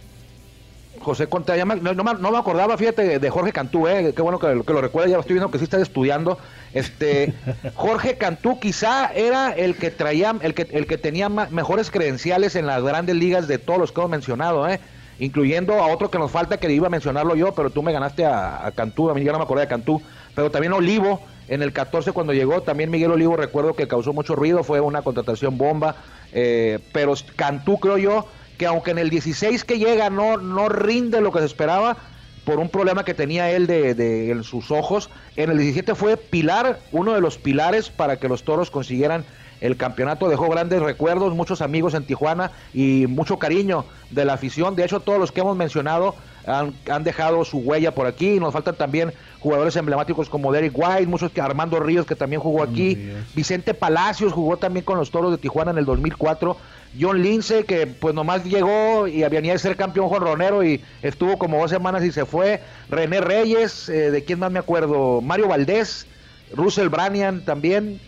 José 1.01 1.27
Contreras, 1.27 1.65
no, 1.65 2.03
me 2.31 2.37
acordaba, 2.37 2.77
fíjate, 2.77 3.19
de 3.19 3.29
Jorge 3.29 3.51
Cantú, 3.51 3.87
¿eh? 3.87 4.13
qué 4.15 4.21
bueno 4.21 4.37
que, 4.37 4.61
que 4.65 4.73
lo 4.73 4.81
recuerda, 4.81 5.09
ya 5.09 5.19
estoy 5.19 5.33
viendo 5.33 5.49
que 5.49 5.57
sí 5.57 5.63
está 5.63 5.81
estudiando. 5.81 6.37
Este, 6.73 7.33
Jorge 7.75 8.17
Cantú 8.17 8.59
quizá 8.59 9.11
era 9.13 9.51
el 9.51 9.75
que 9.75 9.89
traía, 9.89 10.35
el 10.41 10.53
que, 10.53 10.67
el 10.71 10.85
que 10.85 10.97
tenía 10.97 11.27
mejores 11.27 11.89
credenciales 11.89 12.55
en 12.55 12.67
las 12.67 12.83
grandes 12.83 13.15
ligas 13.15 13.47
de 13.47 13.57
todos 13.57 13.79
los 13.79 13.91
que 13.91 13.99
hemos 13.99 14.11
mencionado, 14.11 14.69
¿eh? 14.69 14.79
Incluyendo 15.21 15.75
a 15.75 15.85
otro 15.85 16.09
que 16.09 16.17
nos 16.17 16.31
falta 16.31 16.57
que 16.57 16.71
iba 16.71 16.87
a 16.87 16.89
mencionarlo 16.89 17.35
yo, 17.35 17.53
pero 17.53 17.69
tú 17.69 17.83
me 17.83 17.93
ganaste 17.93 18.25
a, 18.25 18.71
Cantú, 18.75 19.11
a 19.11 19.13
mí 19.13 19.23
ya 19.23 19.31
no 19.31 19.37
me 19.37 19.43
acordé 19.43 19.61
de 19.61 19.67
Cantú, 19.67 20.01
pero 20.33 20.49
también 20.49 20.73
Olivo, 20.73 21.21
en 21.47 21.61
el 21.61 21.71
14 21.73 22.11
cuando 22.11 22.33
llegó, 22.33 22.63
también 22.63 22.89
Miguel 22.89 23.11
Olivo 23.11 23.37
recuerdo 23.37 23.75
que 23.75 23.87
causó 23.87 24.13
mucho 24.13 24.35
ruido, 24.35 24.63
fue 24.63 24.81
una 24.81 25.03
contratación 25.03 25.59
bomba, 25.59 25.95
eh, 26.33 26.79
pero 26.91 27.13
Cantú 27.35 27.79
creo 27.79 27.99
yo 27.99 28.25
que 28.57 28.65
aunque 28.65 28.91
en 28.91 28.97
el 28.97 29.11
16 29.11 29.63
que 29.63 29.77
llega 29.77 30.09
no, 30.09 30.37
no 30.37 30.69
rinde 30.69 31.21
lo 31.21 31.31
que 31.31 31.39
se 31.39 31.45
esperaba, 31.45 31.97
por 32.43 32.57
un 32.57 32.69
problema 32.69 33.05
que 33.05 33.13
tenía 33.13 33.51
él 33.51 33.67
de, 33.67 33.93
de, 33.93 34.31
en 34.31 34.43
sus 34.43 34.71
ojos, 34.71 35.11
en 35.35 35.51
el 35.51 35.59
17 35.59 35.93
fue 35.93 36.17
pilar, 36.17 36.79
uno 36.91 37.13
de 37.13 37.21
los 37.21 37.37
pilares 37.37 37.91
para 37.91 38.17
que 38.17 38.27
los 38.27 38.41
toros 38.41 38.71
consiguieran 38.71 39.23
el 39.61 39.77
campeonato 39.77 40.27
dejó 40.27 40.49
grandes 40.49 40.81
recuerdos, 40.81 41.33
muchos 41.33 41.61
amigos 41.61 41.93
en 41.93 42.03
Tijuana 42.03 42.51
y 42.73 43.05
mucho 43.07 43.37
cariño 43.37 43.85
de 44.09 44.25
la 44.25 44.33
afición. 44.33 44.75
De 44.75 44.83
hecho, 44.83 44.99
todos 44.99 45.19
los 45.19 45.31
que 45.31 45.41
hemos 45.41 45.55
mencionado 45.55 46.15
han, 46.45 47.03
dejado 47.03 47.45
su 47.45 47.59
huella 47.59 47.93
por 47.93 48.07
aquí. 48.07 48.39
Nos 48.39 48.53
faltan 48.53 48.75
también 48.75 49.13
jugadores 49.39 49.75
emblemáticos 49.75 50.29
como 50.29 50.51
Derek 50.51 50.73
White, 50.75 51.07
muchos 51.07 51.31
que 51.31 51.41
Armando 51.41 51.79
Ríos 51.79 52.05
que 52.05 52.15
también 52.15 52.41
jugó 52.41 52.63
aquí, 52.63 53.11
Vicente 53.35 53.73
Palacios 53.73 54.33
jugó 54.33 54.57
también 54.57 54.83
con 54.83 54.97
los 54.97 55.11
Toros 55.11 55.31
de 55.31 55.37
Tijuana 55.37 55.71
en 55.71 55.77
el 55.77 55.85
2004. 55.85 56.57
John 56.99 57.21
Lince, 57.21 57.63
que 57.63 57.87
pues 57.87 58.13
nomás 58.13 58.43
llegó 58.43 59.07
y 59.07 59.23
había 59.23 59.39
de 59.39 59.57
ser 59.57 59.77
campeón 59.77 60.09
Ronero 60.09 60.61
y 60.63 60.83
estuvo 61.01 61.37
como 61.37 61.61
dos 61.61 61.71
semanas 61.71 62.03
y 62.03 62.11
se 62.11 62.25
fue. 62.25 62.61
René 62.89 63.21
Reyes, 63.21 63.87
eh, 63.87 64.11
de 64.11 64.23
quién 64.25 64.39
más 64.39 64.51
me 64.51 64.59
acuerdo, 64.59 65.21
Mario 65.21 65.47
Valdés, 65.47 66.05
Russell 66.53 66.89
Branian 66.89 67.45
también, 67.45 68.01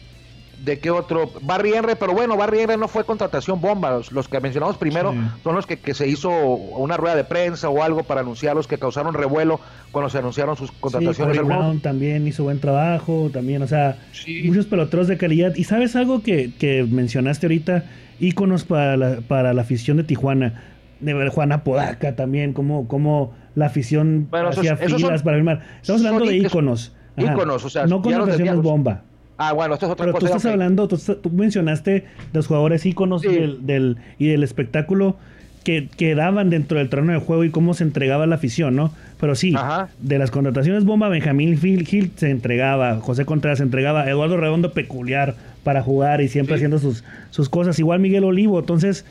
¿De 0.63 0.79
qué 0.79 0.91
otro? 0.91 1.29
Barry 1.41 1.73
Henry, 1.73 1.93
pero 1.99 2.13
bueno, 2.13 2.37
Barry 2.37 2.61
Henry 2.61 2.77
no 2.77 2.87
fue 2.87 3.03
contratación 3.03 3.59
bomba. 3.59 4.01
Los, 4.11 4.27
que 4.29 4.39
mencionamos 4.39 4.77
primero 4.77 5.13
son 5.43 5.55
los 5.55 5.65
que, 5.65 5.77
que, 5.77 5.93
se 5.93 6.07
hizo 6.07 6.29
una 6.29 6.95
rueda 6.95 7.15
de 7.15 7.25
prensa 7.25 7.67
o 7.69 7.83
algo 7.83 8.03
para 8.03 8.21
anunciar 8.21 8.55
los 8.55 8.65
que 8.65 8.77
causaron 8.77 9.13
revuelo 9.13 9.59
cuando 9.91 10.09
se 10.09 10.19
anunciaron 10.19 10.55
sus 10.55 10.71
contrataciones. 10.71 11.35
Sí, 11.35 11.43
Brown 11.43 11.81
también 11.81 12.27
hizo 12.27 12.43
buen 12.43 12.59
trabajo, 12.59 13.29
también, 13.33 13.61
o 13.61 13.67
sea, 13.67 13.97
muchos 14.45 14.65
peloteros 14.65 15.07
de 15.07 15.17
calidad. 15.17 15.53
Y 15.55 15.65
sabes 15.65 15.95
algo 15.97 16.23
que, 16.23 16.53
que 16.57 16.83
mencionaste 16.83 17.47
ahorita, 17.47 17.85
íconos 18.19 18.63
para 18.63 18.95
la, 18.95 19.21
para 19.21 19.53
la 19.53 19.61
afición 19.63 19.97
de 19.97 20.03
Tijuana. 20.03 20.63
De 21.01 21.13
ver 21.13 21.27
Juana 21.27 21.65
Podaca 21.65 22.15
también, 22.15 22.53
como, 22.53 22.87
como 22.87 23.33
la 23.55 23.65
afición 23.65 24.29
hacía 24.31 24.77
filas 24.77 25.23
para 25.23 25.35
firmar. 25.35 25.61
Estamos 25.81 26.05
hablando 26.05 26.25
de 26.25 26.37
íconos. 26.37 26.93
Íconos, 27.17 27.65
o 27.65 27.69
sea, 27.69 27.85
no 27.85 28.01
contrataciones 28.01 28.61
bomba. 28.61 29.03
Ah, 29.37 29.53
bueno, 29.53 29.73
esto 29.73 29.87
es 29.87 29.91
otra 29.91 30.05
Pero 30.05 30.13
cosa. 30.13 30.27
Tú 30.27 30.37
estás 30.37 30.51
hablando, 30.51 30.87
tú, 30.87 31.29
mencionaste 31.31 32.05
los 32.33 32.47
jugadores 32.47 32.85
íconos 32.85 33.21
del, 33.21 33.97
y 34.19 34.27
del 34.27 34.43
espectáculo 34.43 35.17
que, 35.63 35.87
que, 35.87 36.13
daban 36.13 36.49
dentro 36.49 36.77
del 36.77 36.89
terreno 36.89 37.13
de 37.13 37.19
juego 37.19 37.43
y 37.43 37.49
cómo 37.49 37.73
se 37.73 37.83
entregaba 37.83 38.25
la 38.27 38.35
afición, 38.35 38.75
¿no? 38.75 38.93
Pero 39.19 39.35
sí, 39.35 39.55
de 39.99 40.19
las 40.19 40.31
contrataciones 40.31 40.83
bomba, 40.83 41.07
Benjamín 41.07 41.57
Gil 41.57 42.11
se 42.15 42.29
entregaba, 42.29 42.99
José 42.99 43.25
Contreras 43.25 43.59
se 43.59 43.63
entregaba, 43.63 44.09
Eduardo 44.09 44.37
Redondo 44.37 44.73
peculiar 44.73 45.35
para 45.63 45.81
jugar 45.81 46.21
y 46.21 46.27
siempre 46.27 46.55
haciendo 46.55 46.79
sus, 46.79 47.05
sus 47.31 47.47
cosas, 47.47 47.79
igual 47.79 48.01
Miguel 48.01 48.25
Olivo, 48.25 48.59
entonces, 48.59 49.05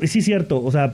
eh, 0.00 0.06
sí 0.06 0.18
es 0.18 0.26
cierto, 0.26 0.62
o 0.62 0.70
sea, 0.70 0.92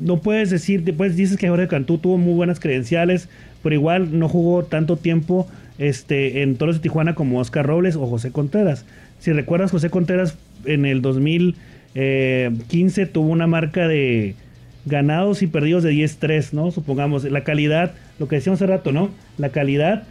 no 0.00 0.18
puedes 0.18 0.50
decir, 0.50 0.84
después 0.84 1.16
dices 1.16 1.38
que 1.38 1.48
Jorge 1.48 1.68
Cantú 1.68 1.96
tuvo 1.96 2.18
muy 2.18 2.34
buenas 2.34 2.60
credenciales, 2.60 3.28
pero 3.62 3.74
igual 3.74 4.18
no 4.18 4.28
jugó 4.28 4.64
tanto 4.64 4.96
tiempo 4.96 5.48
este, 5.80 6.42
en 6.42 6.56
Toros 6.56 6.76
de 6.76 6.82
Tijuana 6.82 7.16
como 7.16 7.40
Oscar 7.40 7.66
Robles 7.66 7.96
o 7.96 8.06
José 8.06 8.30
Contreras. 8.30 8.84
Si 9.18 9.32
recuerdas, 9.32 9.72
José 9.72 9.90
Contreras 9.90 10.36
en 10.66 10.84
el 10.84 11.02
2015 11.02 13.06
tuvo 13.06 13.28
una 13.28 13.48
marca 13.48 13.88
de 13.88 14.36
ganados 14.84 15.42
y 15.42 15.46
perdidos 15.46 15.82
de 15.82 15.92
10-3, 15.92 16.52
¿no? 16.52 16.70
Supongamos, 16.70 17.24
la 17.24 17.44
calidad, 17.44 17.92
lo 18.18 18.28
que 18.28 18.36
decíamos 18.36 18.60
hace 18.60 18.70
rato, 18.70 18.92
¿no? 18.92 19.10
La 19.38 19.50
calidad 19.50 20.04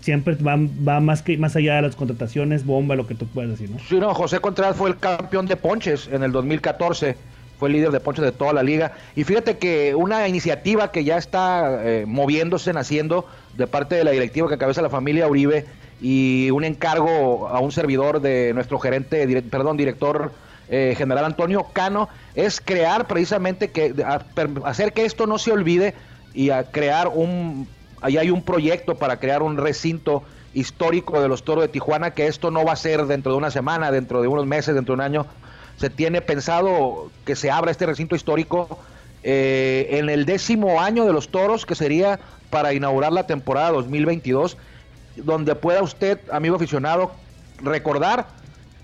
siempre 0.00 0.36
va, 0.36 0.56
va, 0.56 1.00
más, 1.00 1.22
que, 1.22 1.36
más 1.38 1.56
allá 1.56 1.76
de 1.76 1.82
las 1.82 1.96
contrataciones, 1.96 2.64
bomba, 2.64 2.96
lo 2.96 3.06
que 3.06 3.14
tú 3.14 3.26
puedes 3.26 3.50
decir, 3.50 3.70
¿no? 3.70 3.78
Sí, 3.80 3.96
no, 3.96 4.14
José 4.14 4.40
Contreras 4.40 4.76
fue 4.76 4.90
el 4.90 4.96
campeón 4.96 5.46
de 5.46 5.56
ponches 5.56 6.08
en 6.12 6.22
el 6.22 6.32
2014 6.32 7.16
fue 7.58 7.70
líder 7.70 7.90
de 7.90 8.00
ponches 8.00 8.24
de 8.24 8.32
toda 8.32 8.52
la 8.52 8.62
liga. 8.62 8.92
Y 9.14 9.24
fíjate 9.24 9.58
que 9.58 9.94
una 9.94 10.28
iniciativa 10.28 10.90
que 10.90 11.04
ya 11.04 11.16
está 11.16 11.80
eh, 11.82 12.04
moviéndose, 12.06 12.72
naciendo 12.72 13.26
de 13.56 13.66
parte 13.66 13.94
de 13.94 14.04
la 14.04 14.10
directiva 14.10 14.48
que 14.48 14.58
cabeza 14.58 14.82
la 14.82 14.90
familia 14.90 15.28
Uribe 15.28 15.64
y 16.00 16.50
un 16.50 16.64
encargo 16.64 17.48
a 17.48 17.60
un 17.60 17.72
servidor 17.72 18.20
de 18.20 18.52
nuestro 18.54 18.78
gerente, 18.78 19.42
perdón, 19.42 19.76
director 19.76 20.32
eh, 20.68 20.94
general 20.96 21.24
Antonio 21.24 21.66
Cano, 21.72 22.08
es 22.34 22.60
crear 22.60 23.06
precisamente 23.06 23.70
que 23.70 23.94
hacer 24.64 24.92
que 24.92 25.04
esto 25.04 25.26
no 25.26 25.38
se 25.38 25.52
olvide 25.52 25.94
y 26.34 26.50
a 26.50 26.64
crear 26.64 27.08
un, 27.08 27.66
ahí 28.02 28.18
hay 28.18 28.30
un 28.30 28.42
proyecto 28.42 28.96
para 28.96 29.18
crear 29.18 29.42
un 29.42 29.56
recinto 29.56 30.22
histórico 30.52 31.20
de 31.20 31.28
los 31.28 31.44
toros 31.44 31.62
de 31.62 31.68
Tijuana, 31.68 32.12
que 32.12 32.26
esto 32.26 32.50
no 32.50 32.64
va 32.64 32.72
a 32.72 32.76
ser 32.76 33.06
dentro 33.06 33.32
de 33.32 33.38
una 33.38 33.50
semana, 33.50 33.90
dentro 33.90 34.22
de 34.22 34.28
unos 34.28 34.46
meses, 34.46 34.74
dentro 34.74 34.94
de 34.94 34.96
un 34.96 35.00
año, 35.02 35.26
se 35.76 35.90
tiene 35.90 36.20
pensado 36.20 37.10
que 37.24 37.36
se 37.36 37.50
abra 37.50 37.70
este 37.70 37.86
recinto 37.86 38.16
histórico 38.16 38.78
eh, 39.22 39.88
en 39.98 40.08
el 40.08 40.24
décimo 40.24 40.80
año 40.80 41.04
de 41.04 41.12
los 41.12 41.28
toros, 41.28 41.66
que 41.66 41.74
sería 41.74 42.18
para 42.50 42.72
inaugurar 42.72 43.12
la 43.12 43.26
temporada 43.26 43.72
2022, 43.72 44.56
donde 45.16 45.54
pueda 45.54 45.82
usted, 45.82 46.20
amigo 46.30 46.56
aficionado, 46.56 47.12
recordar 47.62 48.28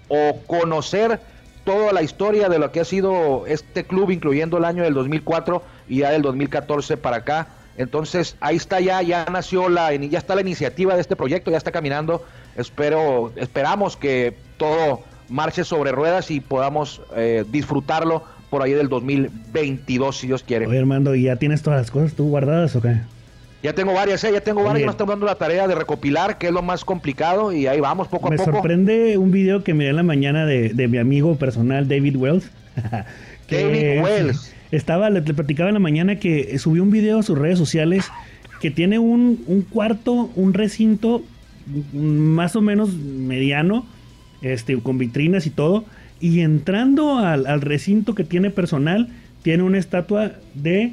o 0.09 0.39
conocer 0.47 1.21
toda 1.65 1.93
la 1.93 2.03
historia 2.03 2.49
de 2.49 2.59
lo 2.59 2.73
que 2.73 2.81
ha 2.81 2.85
sido 2.85 3.47
este 3.47 3.85
club, 3.85 4.11
incluyendo 4.11 4.59
el 4.59 4.65
año 4.65 4.83
del 4.83 4.95
2004 4.95 5.63
y 5.89 5.99
ya 5.99 6.11
del 6.11 6.23
2014 6.23 6.97
para 6.97 7.19
acá. 7.19 7.49
Entonces, 7.77 8.37
ahí 8.41 8.57
está 8.57 8.81
ya, 8.81 9.01
ya 9.01 9.25
nació 9.31 9.69
la, 9.69 9.95
ya 9.95 10.19
está 10.19 10.35
la 10.35 10.43
iniciativa 10.43 10.95
de 10.95 11.01
este 11.01 11.17
proyecto, 11.17 11.51
ya 11.51 11.57
está 11.57 11.73
caminando. 11.73 12.25
Espero, 12.57 13.33
esperamos 13.37 13.97
que 13.97 14.37
todo 14.59 15.03
marche 15.33 15.65
sobre 15.65 15.91
ruedas 15.91 16.31
y 16.31 16.41
podamos 16.41 17.01
eh, 17.17 17.45
disfrutarlo 17.51 18.23
por 18.51 18.63
ahí 18.63 18.73
del 18.73 18.89
2022, 18.89 20.17
si 20.17 20.27
Dios 20.27 20.43
quiere. 20.43 20.67
Oye, 20.67 20.79
Armando, 20.79 21.15
¿y 21.15 21.23
ya 21.23 21.37
tienes 21.37 21.63
todas 21.63 21.81
las 21.81 21.91
cosas 21.91 22.13
tú 22.13 22.29
guardadas 22.29 22.77
o 22.77 22.83
qué? 22.83 22.97
Ya 23.63 23.73
tengo 23.75 23.95
varias, 23.95 24.23
¿eh? 24.25 24.33
ya 24.33 24.41
tengo 24.41 24.63
varias, 24.65 24.87
nos 24.87 24.95
estamos 24.95 25.13
dando 25.13 25.27
la 25.27 25.37
tarea 25.37 25.69
de 25.69 25.75
recopilar, 25.75 26.37
que 26.37 26.49
es 26.49 26.53
lo 26.53 26.63
más 26.63 26.85
complicado, 26.85 27.53
y 27.53 27.67
ahí 27.67 27.81
vamos 27.81 28.09
poco 28.09 28.27
a 28.27 28.31
poco. 28.31 28.47
Me 28.47 28.53
sorprende 28.53 29.17
un 29.19 29.31
video 29.31 29.63
que 29.63 29.73
miré 29.73 29.91
en 29.91 29.97
la 29.97 30.03
mañana 30.03 30.45
de, 30.45 30.89
mi 30.89 30.99
amigo 30.99 31.37
personal 31.37 31.89
David 31.89 32.17
Wells. 32.17 32.51
David 33.51 34.03
Wells. 34.03 34.53
Estaba, 34.73 35.11
le, 35.11 35.23
platicaba 35.23 35.71
en 35.71 35.75
la 35.75 35.81
mañana 35.81 36.17
que 36.17 36.59
subió 36.59 36.83
un 36.83 36.91
video 36.91 37.21
a 37.21 37.23
sus 37.23 37.39
redes 37.39 37.59
sociales 37.59 38.11
que 38.61 38.71
tiene 38.71 38.99
un, 38.99 39.43
un 39.47 39.63
cuarto, 39.63 40.31
un 40.35 40.55
recinto 40.55 41.23
más 41.93 42.57
o 42.57 42.61
menos 42.61 42.95
mediano, 42.95 43.87
este, 44.43 44.79
con 44.79 44.99
vitrinas 44.99 45.47
y 45.47 45.51
todo. 45.51 45.85
Y 46.21 46.41
entrando 46.41 47.19
al, 47.19 47.61
recinto 47.61 48.15
que 48.15 48.25
tiene 48.25 48.51
personal, 48.51 49.09
tiene 49.43 49.63
una 49.63 49.79
estatua 49.79 50.33
de 50.55 50.93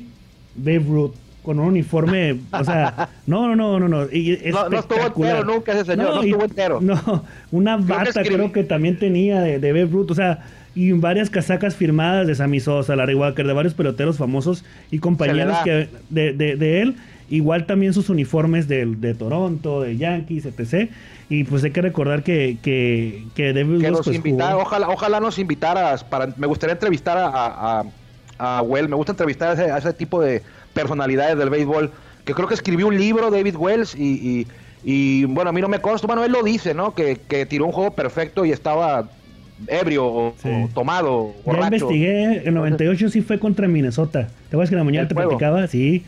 Babe 0.56 0.80
Ruth 0.80 1.14
con 1.44 1.60
un 1.60 1.68
uniforme, 1.68 2.40
o 2.52 2.64
sea, 2.64 3.10
no, 3.28 3.48
no, 3.48 3.56
no, 3.56 3.80
no, 3.80 3.88
no, 3.88 4.08
no, 4.08 4.70
no 4.70 4.80
estuvo 4.80 5.06
entero 5.06 5.44
nunca 5.46 5.72
ese 5.72 5.86
señor, 5.86 6.16
no, 6.16 6.22
estuvo 6.22 6.44
entero. 6.44 6.80
No, 6.82 7.24
una 7.52 7.78
bata 7.78 8.24
creo 8.24 8.52
que, 8.52 8.64
también 8.64 9.00
tenía 9.00 9.42
de, 9.42 9.60
de 9.60 9.72
Babe 9.72 9.86
Ruth, 9.86 10.12
o 10.12 10.16
sea, 10.16 10.44
y 10.76 10.92
varias 10.94 11.30
casacas 11.30 11.76
firmadas 11.76 12.28
de 12.28 12.36
Sammy 12.36 12.60
Sosa, 12.60 12.96
Larry 12.96 13.16
Walker, 13.16 13.46
de 13.46 13.54
varios 13.54 13.74
peloteros 13.74 14.18
famosos 14.18 14.64
y 14.92 15.00
compañeros 15.00 15.58
que 15.64 15.90
de, 16.10 16.34
de, 16.34 16.56
de, 16.56 16.82
él, 16.82 16.96
igual 17.30 17.66
también 17.66 17.94
sus 17.94 18.10
uniformes 18.10 18.68
de, 18.68 18.86
de 18.86 19.14
Toronto, 19.14 19.82
de 19.82 19.98
Yankees, 19.98 20.46
etc. 20.46 20.90
Y 21.30 21.44
pues 21.44 21.64
hay 21.64 21.72
que 21.72 21.82
recordar 21.82 22.24
que, 22.24 22.58
que, 22.62 23.26
que 23.36 23.54
nos 23.54 24.06
pues, 24.06 24.22
ojalá, 24.56 24.90
ojalá 24.90 25.20
nos 25.20 25.38
invitaras, 25.40 26.04
para, 26.04 26.34
me 26.38 26.48
gustaría 26.48 26.74
entrevistar 26.74 27.18
a, 27.18 27.30
a, 27.30 27.84
a 28.40 28.62
Well, 28.62 28.90
me 28.90 28.96
gusta 28.96 29.12
entrevistar 29.12 29.60
a 29.60 29.78
ese, 29.78 29.94
tipo 29.94 30.22
de 30.22 30.42
personalidades 30.74 31.38
del 31.38 31.50
béisbol, 31.50 31.92
que 32.26 32.34
creo 32.34 32.48
que 32.48 32.54
escribió 32.54 32.88
un 32.88 32.98
libro, 32.98 33.30
David 33.30 33.56
Wells, 33.56 33.96
y, 33.96 34.48
y, 34.84 35.26
bueno, 35.26 35.50
a 35.50 35.54
mí 35.54 35.62
no 35.62 35.68
me 35.68 35.80
consta, 35.80 36.08
bueno, 36.08 36.24
él 36.24 36.32
lo 36.32 36.42
dice, 36.44 36.74
¿no? 36.74 36.96
Que, 36.96 37.18
que 37.18 37.46
tiró 37.46 37.66
un 37.66 37.72
juego 37.72 37.92
perfecto 37.92 38.46
y 38.46 38.52
estaba 38.52 39.10
ebrio 39.68 40.06
o, 40.06 40.34
tomado, 40.74 41.34
borracho. 41.46 41.70
Ya 41.70 41.76
investigué, 41.78 42.48
el 42.48 42.54
98 42.54 43.10
sí 43.10 43.22
fue 43.22 43.40
contra 43.40 43.68
Minnesota. 43.68 44.28
¿Te 44.28 44.56
acuerdas 44.56 44.70
que 44.70 44.76
en 44.76 44.80
la 44.80 44.86
mañana 44.86 45.08
te 45.08 45.16
platicaba? 45.16 45.68
Sí. 45.68 46.06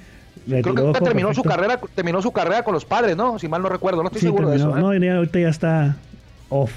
Creo 0.48 0.94
que 0.94 1.02
terminó 1.02 1.34
su 1.34 1.44
carrera, 1.44 1.80
terminó 1.94 2.22
su 2.22 2.32
carrera 2.32 2.64
con 2.64 2.74
los 2.74 2.86
padres, 2.86 3.16
¿no? 3.16 3.38
Si 3.38 3.48
mal 3.48 3.62
no 3.62 3.70
recuerdo, 3.70 4.02
no 4.02 4.08
estoy 4.08 4.22
seguro 4.22 4.50
de 4.50 4.58
eso. 4.58 4.76
¿eh? 4.76 5.00
No, 5.00 5.16
ahorita 5.16 5.40
ya 5.40 5.50
está 5.50 5.98
off. 6.50 6.72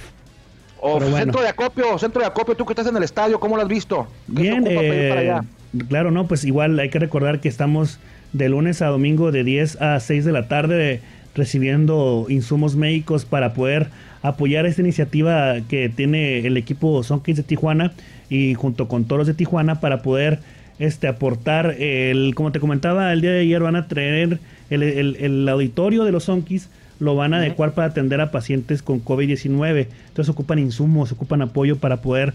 Centro 1.17 1.41
de 1.41 1.49
acopio, 1.49 1.99
centro 1.99 2.21
de 2.21 2.27
acopio, 2.27 2.55
tú 2.55 2.67
que 2.67 2.75
estás 2.75 2.87
en 2.87 2.97
el 2.97 3.03
estadio, 3.03 3.41
¿cómo 3.41 3.57
lo 3.57 3.63
has 3.63 3.69
visto? 3.69 4.07
Bien, 4.27 4.65
eh, 4.69 5.41
claro, 5.89 6.11
no, 6.11 6.27
pues 6.27 6.45
igual 6.45 6.79
hay 6.79 6.91
que 6.91 6.99
recordar 6.99 7.41
que 7.41 7.49
estamos 7.49 7.99
de 8.35 8.51
lunes 8.51 8.83
a 8.83 8.89
domingo 8.89 9.33
de 9.33 9.45
10 9.45 9.81
a 9.81 9.99
6 9.99 10.27
de 10.27 10.33
la 10.33 10.47
tarde 10.47 11.01
recibiendo 11.35 12.27
insumos 12.29 12.77
médicos 12.77 13.25
para 13.25 13.55
poder 13.55 13.89
apoyar 14.23 14.67
esta 14.67 14.83
iniciativa 14.83 15.57
que 15.69 15.89
tiene 15.89 16.47
el 16.47 16.57
equipo 16.57 17.03
Sonkins 17.03 17.39
de 17.39 17.43
Tijuana 17.43 17.93
y 18.29 18.55
junto 18.55 18.87
con 18.87 19.05
Toros 19.05 19.27
de 19.27 19.35
Tijuana 19.35 19.81
para 19.81 20.03
poder 20.03 20.41
este, 20.79 21.07
aportar, 21.07 21.77
el, 21.79 22.35
como 22.35 22.53
te 22.53 22.61
comentaba, 22.61 23.13
el 23.13 23.21
día 23.21 23.33
de 23.33 23.41
ayer 23.41 23.63
van 23.63 23.77
a 23.77 23.89
traer 23.89 24.39
el, 24.71 24.83
el, 24.83 25.49
auditorio 25.49 26.05
de 26.05 26.13
los 26.13 26.25
Sonkis, 26.25 26.69
lo 27.01 27.17
van 27.17 27.35
a 27.35 27.39
adecuar 27.39 27.73
para 27.73 27.89
atender 27.89 28.21
a 28.21 28.31
pacientes 28.31 28.83
con 28.83 29.05
COVID-19. 29.05 29.87
Entonces 30.09 30.29
ocupan 30.29 30.59
insumos, 30.59 31.13
ocupan 31.13 31.43
apoyo 31.43 31.77
para 31.77 31.99
poder 31.99 32.35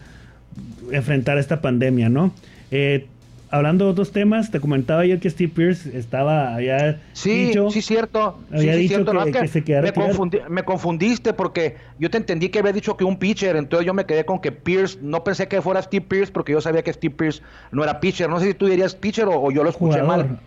enfrentar 0.92 1.38
esta 1.38 1.62
pandemia, 1.62 2.10
¿no? 2.10 2.34
Eh, 2.72 3.08
hablando 3.52 3.86
de 3.86 3.92
otros 3.92 4.12
temas, 4.12 4.52
te 4.52 4.60
comentaba 4.60 5.02
ayer 5.02 5.20
que 5.20 5.30
Steve 5.30 5.52
Pierce 5.54 5.98
estaba 5.98 6.56
allá. 6.56 7.00
Sí, 7.14 7.48
dicho, 7.48 7.70
sí, 7.72 7.82
cierto. 7.82 8.40
Había 8.52 8.76
dicho 8.76 9.04
que, 9.04 9.48
se 9.48 9.62
me, 9.62 10.50
me, 10.50 10.64
confundiste 10.64 11.34
porque 11.34 11.78
yo 11.98 12.10
te 12.10 12.18
entendí 12.18 12.50
que 12.50 12.60
había 12.60 12.74
dicho 12.74 12.96
que 12.96 13.04
un 13.04 13.18
pitcher, 13.18 13.56
entonces 13.56 13.86
yo 13.86 13.94
me 13.94 14.06
quedé 14.06 14.26
con 14.26 14.40
que 14.40 14.52
Pierce, 14.52 15.00
no 15.02 15.24
pensé 15.24 15.48
que 15.48 15.62
fuera 15.62 15.82
Steve 15.82 16.06
Pierce 16.08 16.32
porque 16.32 16.52
yo 16.52 16.62
sabía 16.62 16.84
que 16.84 16.94
Steve 16.94 17.16
Pierce 17.16 17.42
no 17.72 17.84
era 17.84 18.00
pitcher. 18.00 18.30
No 18.30 18.40
sé 18.40 18.48
si 18.48 18.54
tú 18.54 18.68
dirías 18.68 18.96
pitcher 18.96 19.28
o, 19.28 19.52
yo 19.52 19.64
lo 19.64 19.70
escuché 19.70 20.04
mal. 20.04 20.40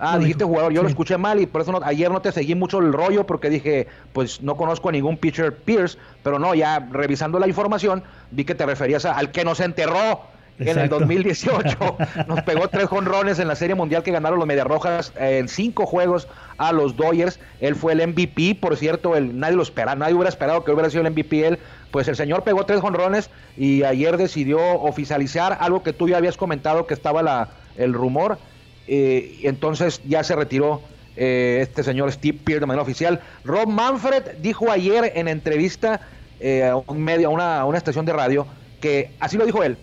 Ah, 0.00 0.16
dijiste 0.16 0.44
jugador, 0.44 0.72
yo 0.72 0.82
lo 0.82 0.88
escuché 0.88 1.18
mal 1.18 1.40
y 1.40 1.46
por 1.46 1.62
eso 1.62 1.80
ayer 1.82 2.08
no 2.08 2.22
te 2.22 2.30
seguí 2.30 2.54
mucho 2.54 2.78
el 2.78 2.92
rollo 2.92 3.26
porque 3.26 3.50
dije, 3.50 3.88
pues 4.12 4.40
no 4.42 4.56
conozco 4.56 4.90
a 4.90 4.92
ningún 4.92 5.16
pitcher 5.16 5.56
Pierce, 5.56 5.98
pero 6.22 6.38
no, 6.38 6.54
ya 6.54 6.88
revisando 6.92 7.40
la 7.40 7.48
información 7.48 8.04
vi 8.30 8.44
que 8.44 8.54
te 8.54 8.64
referías 8.64 9.04
al 9.04 9.32
que 9.32 9.44
nos 9.44 9.58
enterró 9.58 10.20
en 10.58 10.78
el 10.78 10.88
2018. 10.88 11.78
Nos 12.26 12.42
pegó 12.42 12.68
tres 12.68 12.86
jonrones 12.86 13.38
en 13.38 13.48
la 13.48 13.56
Serie 13.56 13.74
Mundial 13.74 14.02
que 14.02 14.10
ganaron 14.10 14.38
los 14.38 14.48
Mediarrojas 14.48 15.12
en 15.16 15.48
cinco 15.48 15.86
juegos 15.86 16.28
a 16.56 16.72
los 16.72 16.96
Dodgers. 16.96 17.38
Él 17.60 17.74
fue 17.74 17.92
el 17.92 18.06
MVP, 18.06 18.56
por 18.60 18.76
cierto, 18.76 19.16
el, 19.16 19.38
nadie 19.38 19.56
lo 19.56 19.62
esperaba, 19.62 19.94
nadie 19.94 20.14
hubiera 20.14 20.28
esperado 20.28 20.64
que 20.64 20.72
hubiera 20.72 20.90
sido 20.90 21.06
el 21.06 21.12
MVP 21.12 21.46
él. 21.46 21.58
Pues 21.90 22.08
el 22.08 22.16
señor 22.16 22.42
pegó 22.42 22.66
tres 22.66 22.80
jonrones 22.80 23.30
y 23.56 23.82
ayer 23.82 24.16
decidió 24.16 24.58
oficializar 24.80 25.56
algo 25.60 25.82
que 25.82 25.92
tú 25.92 26.08
ya 26.08 26.18
habías 26.18 26.36
comentado 26.36 26.86
que 26.86 26.94
estaba 26.94 27.22
la, 27.22 27.48
el 27.76 27.94
rumor. 27.94 28.38
Eh, 28.86 29.40
entonces 29.42 30.00
ya 30.06 30.22
se 30.24 30.34
retiró 30.34 30.82
eh, 31.16 31.58
este 31.62 31.82
señor 31.82 32.12
Steve 32.12 32.38
Pierce 32.44 32.60
de 32.60 32.66
manera 32.66 32.82
oficial. 32.82 33.20
Rob 33.44 33.68
Manfred 33.68 34.36
dijo 34.40 34.70
ayer 34.70 35.12
en 35.14 35.28
entrevista 35.28 36.00
eh, 36.40 36.64
a, 36.64 36.76
un 36.76 37.02
medio, 37.02 37.28
a 37.40 37.64
una 37.64 37.78
estación 37.78 38.04
de 38.04 38.12
radio 38.12 38.46
que, 38.80 39.10
así 39.18 39.36
lo 39.36 39.44
dijo 39.44 39.62
él, 39.64 39.76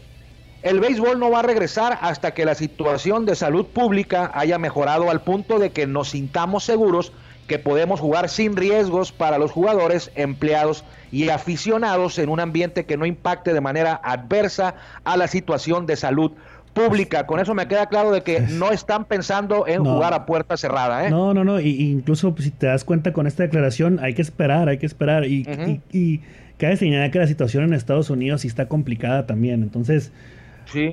el 0.66 0.80
béisbol 0.80 1.20
no 1.20 1.30
va 1.30 1.40
a 1.40 1.44
regresar 1.44 2.00
hasta 2.02 2.34
que 2.34 2.44
la 2.44 2.56
situación 2.56 3.28
de 3.28 3.36
salud 3.36 3.68
pública 3.68 4.32
haya 4.34 4.58
mejorado 4.58 5.12
al 5.12 5.22
punto 5.22 5.60
de 5.60 5.70
que 5.70 5.86
nos 5.86 6.10
sintamos 6.10 6.64
seguros 6.64 7.14
que 7.46 7.60
podemos 7.60 8.00
jugar 8.00 8.30
sin 8.30 8.56
riesgos 8.56 9.12
para 9.12 9.38
los 9.38 9.52
jugadores, 9.52 10.12
empleados 10.16 10.84
y 11.12 11.30
aficionados 11.30 12.18
en 12.18 12.30
un 12.30 12.40
ambiente 12.40 12.86
que 12.86 12.98
no 12.98 13.06
impacte 13.06 13.54
de 13.54 13.62
manera 13.62 14.02
adversa 14.04 14.74
a 15.04 15.18
la 15.18 15.28
situación 15.28 15.86
de 15.86 15.98
salud 15.98 16.32
pública. 16.74 17.28
Con 17.28 17.40
eso 17.40 17.54
me 17.54 17.68
queda 17.68 17.86
claro 17.86 18.10
de 18.12 18.22
que 18.22 18.40
no 18.40 18.72
están 18.72 19.06
pensando 19.06 19.68
en 19.68 19.86
jugar 19.86 20.16
a 20.16 20.26
puerta 20.26 20.58
cerrada. 20.58 21.06
¿eh? 21.06 21.12
No, 21.12 21.36
no, 21.36 21.44
no. 21.44 21.60
Y, 21.60 21.92
incluso 21.92 22.34
si 22.40 22.50
te 22.50 22.66
das 22.66 22.84
cuenta 22.84 23.14
con 23.14 23.28
esta 23.28 23.44
declaración, 23.44 24.00
hay 24.02 24.16
que 24.16 24.24
esperar, 24.24 24.68
hay 24.68 24.80
que 24.80 24.88
esperar. 24.88 25.26
Y, 25.26 25.46
y, 25.92 26.22
cabe 26.58 26.76
señalar 26.78 27.12
que 27.12 27.20
la 27.20 27.28
situación 27.28 27.66
en 27.66 27.74
Estados 27.74 28.10
Unidos 28.10 28.42
sí 28.42 28.48
está 28.48 28.68
complicada 28.68 29.28
también. 29.28 29.62
Entonces, 29.62 30.12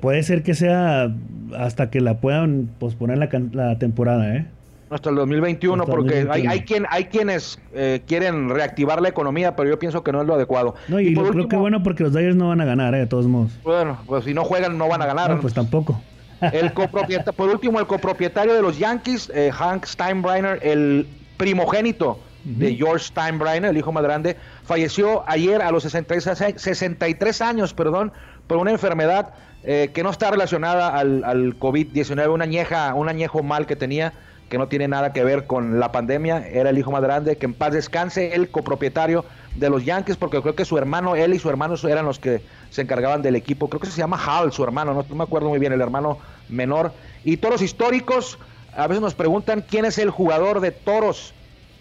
Puede 0.01 0.23
ser 0.23 0.43
que 0.43 0.55
sea 0.55 1.13
hasta 1.57 1.91
que 1.91 2.01
la 2.01 2.19
puedan 2.19 2.71
posponer 2.79 3.19
la, 3.19 3.29
la 3.53 3.79
temporada, 3.79 4.37
¿eh? 4.37 4.47
Hasta 4.91 5.09
el 5.09 5.17
2021, 5.17 5.87
porque 5.87 6.27
Hay, 6.31 6.47
hay, 6.47 6.61
quien, 6.61 6.85
hay 6.91 7.07
quienes 7.07 7.59
eh, 7.73 8.03
quieren 8.07 8.51
reactivar 8.51 9.01
la 9.01 9.09
economía, 9.09 9.57
pero 9.57 9.71
yo 9.71 9.79
pienso 9.79 10.05
que 10.05 10.13
no 10.13 10.21
es 10.21 10.27
lo 10.27 10.35
adecuado. 10.35 10.75
No, 10.89 11.01
y, 11.01 11.15
creo 11.15 11.49
que 11.49 11.57
bueno 11.57 11.83
porque 11.83 12.03
los 12.03 12.13
Dodgers 12.13 12.37
no 12.37 12.49
van 12.49 12.61
a 12.61 12.67
ganar, 12.67 12.95
¿eh? 12.95 12.99
de 12.99 13.07
todos 13.07 13.27
modos. 13.27 13.53
Bueno, 13.65 13.99
pues 14.07 14.25
si 14.25 14.35
no 14.35 14.45
juegan 14.45 14.77
no 14.77 14.89
van 14.89 15.01
a 15.01 15.07
ganar. 15.07 15.31
No, 15.31 15.41
pues 15.41 15.55
tampoco. 15.55 15.99
El 16.53 16.75
copropietario, 16.75 17.33
por 17.33 17.49
último, 17.49 17.79
el 17.79 17.87
copropietario 17.87 18.53
de 18.53 18.63
los 18.63 18.77
Yankees, 18.77 19.31
eh, 19.33 19.51
Hank 19.53 19.87
Steinbrenner, 19.87 20.59
el 20.63 21.07
primogénito 21.37 22.19
de 22.45 22.75
George 22.75 23.07
Steinbrenner, 23.07 23.71
el 23.71 23.77
hijo 23.77 23.93
más 23.93 24.03
grande, 24.03 24.37
falleció 24.65 25.25
ayer 25.29 25.63
a 25.63 25.71
los 25.71 25.83
63, 25.85 26.55
63 26.57 27.41
años, 27.43 27.75
perdón, 27.75 28.13
por 28.47 28.59
una 28.59 28.71
enfermedad 28.71 29.35
eh, 29.65 29.91
que 29.95 30.03
no 30.03 30.11
está 30.11 30.31
relacionada 30.31 30.89
al, 30.89 31.23
al 31.25 31.59
COVID-19, 31.59 32.33
una 32.33 32.45
añeja, 32.45 32.95
un 32.95 33.09
añejo 33.09 33.43
mal 33.43 33.67
que 33.67 33.77
tenía, 33.77 34.13
que 34.53 34.59
no 34.59 34.69
tiene 34.69 34.87
nada 34.87 35.13
que 35.15 35.25
ver 35.25 35.47
con 35.47 35.81
la 35.81 35.93
pandemia, 35.93 36.47
era 36.47 36.71
el 36.71 36.79
hijo 36.79 36.91
más 36.91 37.01
grande, 37.01 37.37
que 37.37 37.47
en 37.47 37.55
paz 37.55 37.73
descanse, 37.73 38.35
el 38.35 38.51
copropietario 38.51 39.25
de 39.57 39.71
los 39.71 39.85
Yankees, 39.85 40.17
porque 40.17 40.43
creo 40.43 40.55
que 40.55 40.65
su 40.65 40.77
hermano, 40.77 41.17
él 41.17 41.33
y 41.33 41.39
su 41.39 41.49
hermano 41.49 41.75
eran 41.85 42.05
los 42.05 42.19
que 42.19 42.43
se 42.69 42.83
encargaban 42.83 43.23
del 43.23 43.37
equipo, 43.37 43.69
creo 43.69 43.81
que 43.81 43.87
se 43.87 43.97
llama 43.97 44.21
Hal, 44.23 44.53
su 44.53 44.63
hermano, 44.63 44.93
no, 44.93 45.15
me 45.15 45.23
acuerdo 45.23 45.49
muy 45.49 45.59
bien, 45.59 45.73
el 45.73 45.81
hermano 45.81 46.19
menor, 46.49 46.93
y 47.25 47.39
toros 47.39 47.63
históricos, 47.63 48.39
a 48.77 48.87
veces 48.87 49.01
nos 49.01 49.15
preguntan 49.15 49.65
quién 49.67 49.85
es 49.85 49.97
el 49.97 50.11
jugador 50.11 50.61
de 50.61 50.71
toros 50.71 51.35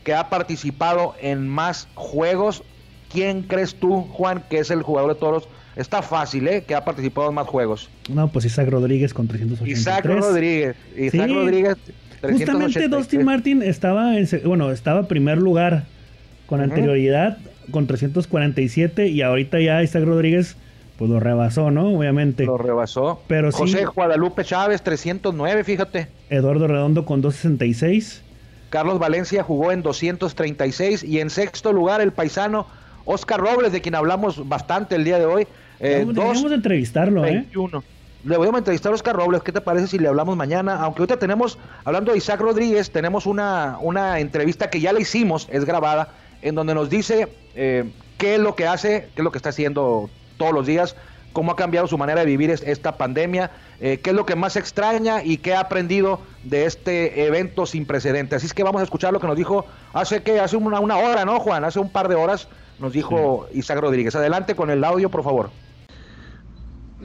que 0.04 0.14
ha 0.14 0.30
participado 0.30 1.16
en 1.22 1.48
más 1.48 1.88
juegos, 1.96 2.64
¿quién 3.12 3.44
crees 3.44 3.76
tú, 3.76 4.04
Juan, 4.12 4.44
que 4.50 4.60
es 4.60 4.72
el 4.72 4.82
jugador 4.82 5.14
de 5.14 5.20
toros 5.20 5.48
Está 5.76 6.02
fácil, 6.02 6.48
¿eh? 6.48 6.64
Que 6.68 6.76
ha 6.76 6.84
participado 6.84 7.30
en 7.30 7.36
más 7.36 7.48
juegos. 7.48 7.90
No, 8.10 8.28
pues 8.28 8.46
Isaac 8.46 8.70
Rodríguez 8.70 9.14
con 9.14 9.28
383. 9.28 9.80
Isaac 9.80 10.06
Rodríguez. 10.06 10.76
Isaac 10.98 11.30
Rodríguez. 11.30 11.78
Justamente 12.22 12.88
Dustin 12.88 13.24
Martin 13.24 13.64
estaba 13.64 14.18
en, 14.18 14.28
bueno, 14.46 14.72
estaba 14.72 15.08
primer 15.08 15.38
lugar 15.38 15.86
con 16.46 16.62
anterioridad 16.62 17.38
con 17.72 17.88
347 17.88 19.08
y 19.08 19.22
ahorita 19.22 19.60
ya 19.60 19.82
Isaac 19.82 20.04
Rodríguez 20.04 20.58
pues 20.98 21.10
lo 21.10 21.20
rebasó, 21.20 21.72
¿no? 21.72 21.96
Obviamente. 21.96 22.46
Lo 22.46 22.58
rebasó. 22.58 23.24
Pero 23.28 23.52
José 23.52 23.86
Guadalupe 23.86 24.44
Chávez 24.44 24.84
309, 24.84 25.64
fíjate. 25.64 26.10
Eduardo 26.30 26.68
Redondo 26.68 27.06
con 27.06 27.22
266. 27.22 28.22
Carlos 28.72 29.00
Valencia 29.00 29.44
jugó 29.44 29.72
en 29.72 29.84
236 29.84 31.04
y 31.04 31.20
en 31.20 31.30
sexto 31.30 31.74
lugar 31.74 32.00
el 32.00 32.14
paisano 32.14 32.66
Oscar 33.04 33.40
Robles, 33.40 33.74
de 33.74 33.82
quien 33.82 33.96
hablamos 33.96 34.48
bastante 34.48 34.96
el 34.96 35.04
día 35.04 35.20
de 35.20 35.26
hoy. 35.26 35.48
Eh, 35.82 36.06
de 36.50 36.56
entrevistarlo, 36.56 37.22
21. 37.22 37.78
¿eh? 37.78 37.82
Le 38.24 38.38
voy 38.38 38.48
a 38.48 38.58
entrevistar 38.58 38.94
a 38.94 38.96
Oscar 38.96 39.16
Robles. 39.16 39.44
¿Qué 39.44 39.52
te 39.52 39.60
parece 39.60 39.88
si 39.88 40.00
le 40.00 40.08
hablamos 40.08 40.38
mañana? 40.38 40.76
Aunque 40.76 41.02
ahorita 41.02 41.18
tenemos, 41.18 41.58
hablando 41.84 42.14
de 42.14 42.20
Isaac 42.20 42.40
Rodríguez, 42.40 42.92
tenemos 42.92 43.26
una, 43.26 43.78
una 43.82 44.20
entrevista 44.20 44.70
que 44.70 44.80
ya 44.80 44.94
le 44.94 45.02
hicimos, 45.02 45.50
es 45.52 45.66
grabada, 45.66 46.08
en 46.42 46.56
donde 46.56 46.74
nos 46.74 46.90
dice 46.90 47.28
eh, 47.56 47.92
qué 48.18 48.36
es 48.36 48.40
lo 48.40 48.56
que 48.56 48.68
hace, 48.68 49.10
qué 49.16 49.22
es 49.22 49.24
lo 49.24 49.32
que 49.34 49.38
está 49.38 49.50
haciendo 49.50 50.10
todos 50.38 50.54
los 50.54 50.66
días, 50.66 50.96
cómo 51.34 51.52
ha 51.52 51.56
cambiado 51.56 51.88
su 51.88 51.98
manera 51.98 52.22
de 52.22 52.26
vivir 52.26 52.50
esta 52.52 52.98
pandemia, 52.98 53.52
eh, 53.80 54.00
qué 54.04 54.12
es 54.12 54.16
lo 54.16 54.26
que 54.26 54.36
más 54.36 54.56
extraña 54.56 55.24
y 55.24 55.38
qué 55.38 55.56
ha 55.56 55.62
aprendido 55.62 56.22
de 56.44 56.66
este 56.66 57.26
evento 57.26 57.66
sin 57.66 57.86
precedentes. 57.86 58.38
Así 58.38 58.48
es 58.48 58.54
que 58.54 58.64
vamos 58.64 58.82
a 58.82 58.84
escuchar 58.84 59.14
lo 59.14 59.20
que 59.20 59.28
nos 59.28 59.38
dijo 59.38 59.66
hace 59.94 60.24
que 60.24 60.40
hace 60.40 60.58
una, 60.58 60.80
una 60.80 60.98
hora, 60.98 61.26
¿no, 61.26 61.40
Juan? 61.40 61.64
Hace 61.64 61.80
un 61.80 61.90
par 61.90 62.08
de 62.08 62.16
horas 62.16 62.48
nos 62.80 62.94
dijo 62.94 63.48
Isaac 63.54 63.80
Rodríguez. 63.80 64.16
Adelante 64.16 64.56
con 64.56 64.70
el 64.70 64.84
audio, 64.84 65.10
por 65.10 65.24
favor. 65.24 65.50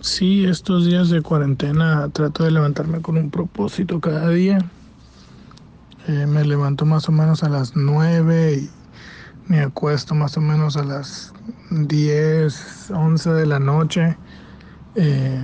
Sí, 0.00 0.44
estos 0.44 0.86
días 0.86 1.08
de 1.08 1.22
cuarentena 1.22 2.08
trato 2.10 2.44
de 2.44 2.50
levantarme 2.50 3.00
con 3.00 3.16
un 3.16 3.30
propósito 3.30 4.00
cada 4.00 4.28
día. 4.28 4.58
Eh, 6.08 6.26
me 6.26 6.44
levanto 6.44 6.84
más 6.84 7.08
o 7.08 7.12
menos 7.12 7.42
a 7.42 7.48
las 7.48 7.74
9 7.74 8.60
y 8.62 8.70
me 9.48 9.60
acuesto 9.60 10.14
más 10.14 10.36
o 10.36 10.40
menos 10.40 10.76
a 10.76 10.84
las 10.84 11.32
10, 11.70 12.90
11 12.90 13.30
de 13.30 13.46
la 13.46 13.58
noche. 13.58 14.16
Eh, 14.94 15.40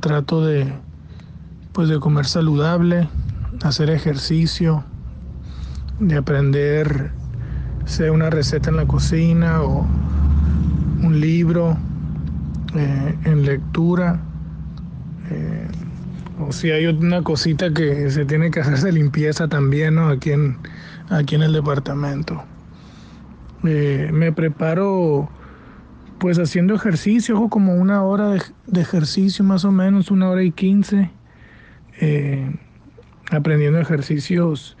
trato 0.00 0.44
de 0.44 0.72
pues 1.72 1.88
de 1.88 2.00
comer 2.00 2.26
saludable, 2.26 3.08
hacer 3.62 3.90
ejercicio, 3.90 4.84
de 6.00 6.16
aprender 6.16 7.12
sea 7.84 8.12
una 8.12 8.30
receta 8.30 8.70
en 8.70 8.76
la 8.76 8.86
cocina 8.86 9.62
o 9.62 9.86
un 11.02 11.20
libro 11.20 11.76
eh, 12.74 13.14
en 13.24 13.44
lectura. 13.44 14.20
Eh, 15.30 15.68
o 16.40 16.52
si 16.52 16.70
hay 16.70 16.86
una 16.86 17.22
cosita 17.22 17.72
que 17.72 18.10
se 18.10 18.24
tiene 18.24 18.50
que 18.50 18.60
hacerse 18.60 18.92
limpieza 18.92 19.48
también 19.48 19.96
¿no? 19.96 20.08
aquí, 20.08 20.32
en, 20.32 20.58
aquí 21.10 21.34
en 21.34 21.42
el 21.42 21.52
departamento. 21.52 22.42
Eh, 23.64 24.10
me 24.12 24.32
preparo 24.32 25.28
pues 26.18 26.38
haciendo 26.38 26.74
ejercicio, 26.74 27.48
como 27.48 27.74
una 27.74 28.02
hora 28.02 28.30
de, 28.30 28.80
ejercicio 28.80 29.44
más 29.44 29.64
o 29.64 29.70
menos, 29.70 30.10
una 30.10 30.28
hora 30.28 30.42
y 30.42 30.50
quince, 30.50 31.10
aprendiendo 33.30 33.78
ejercicios 33.78 34.76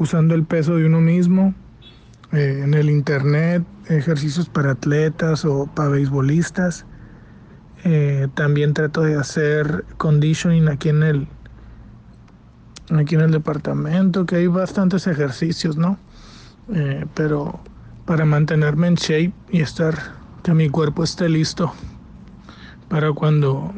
usando 0.00 0.34
el 0.34 0.44
peso 0.44 0.76
de 0.76 0.86
uno 0.86 1.00
mismo. 1.00 1.54
Eh, 2.32 2.62
en 2.64 2.74
el 2.74 2.90
internet, 2.90 3.64
ejercicios 3.88 4.48
para 4.48 4.72
atletas 4.72 5.44
o 5.44 5.66
para 5.66 5.90
beisbolistas. 5.90 6.86
Eh, 7.84 8.28
también 8.34 8.72
trato 8.72 9.02
de 9.02 9.16
hacer 9.16 9.84
conditioning 9.96 10.68
aquí 10.68 10.90
en 10.90 11.02
el 11.02 11.28
aquí 12.98 13.14
en 13.14 13.22
el 13.22 13.30
departamento, 13.30 14.26
que 14.26 14.36
hay 14.36 14.46
bastantes 14.46 15.06
ejercicios, 15.06 15.76
¿no? 15.76 15.98
Eh, 16.74 17.06
pero 17.14 17.60
para 18.04 18.24
mantenerme 18.24 18.88
en 18.88 18.94
shape 18.94 19.32
y 19.50 19.60
estar, 19.60 19.94
que 20.42 20.52
mi 20.54 20.68
cuerpo 20.68 21.04
esté 21.04 21.28
listo 21.28 21.72
para 22.88 23.12
cuando 23.12 23.72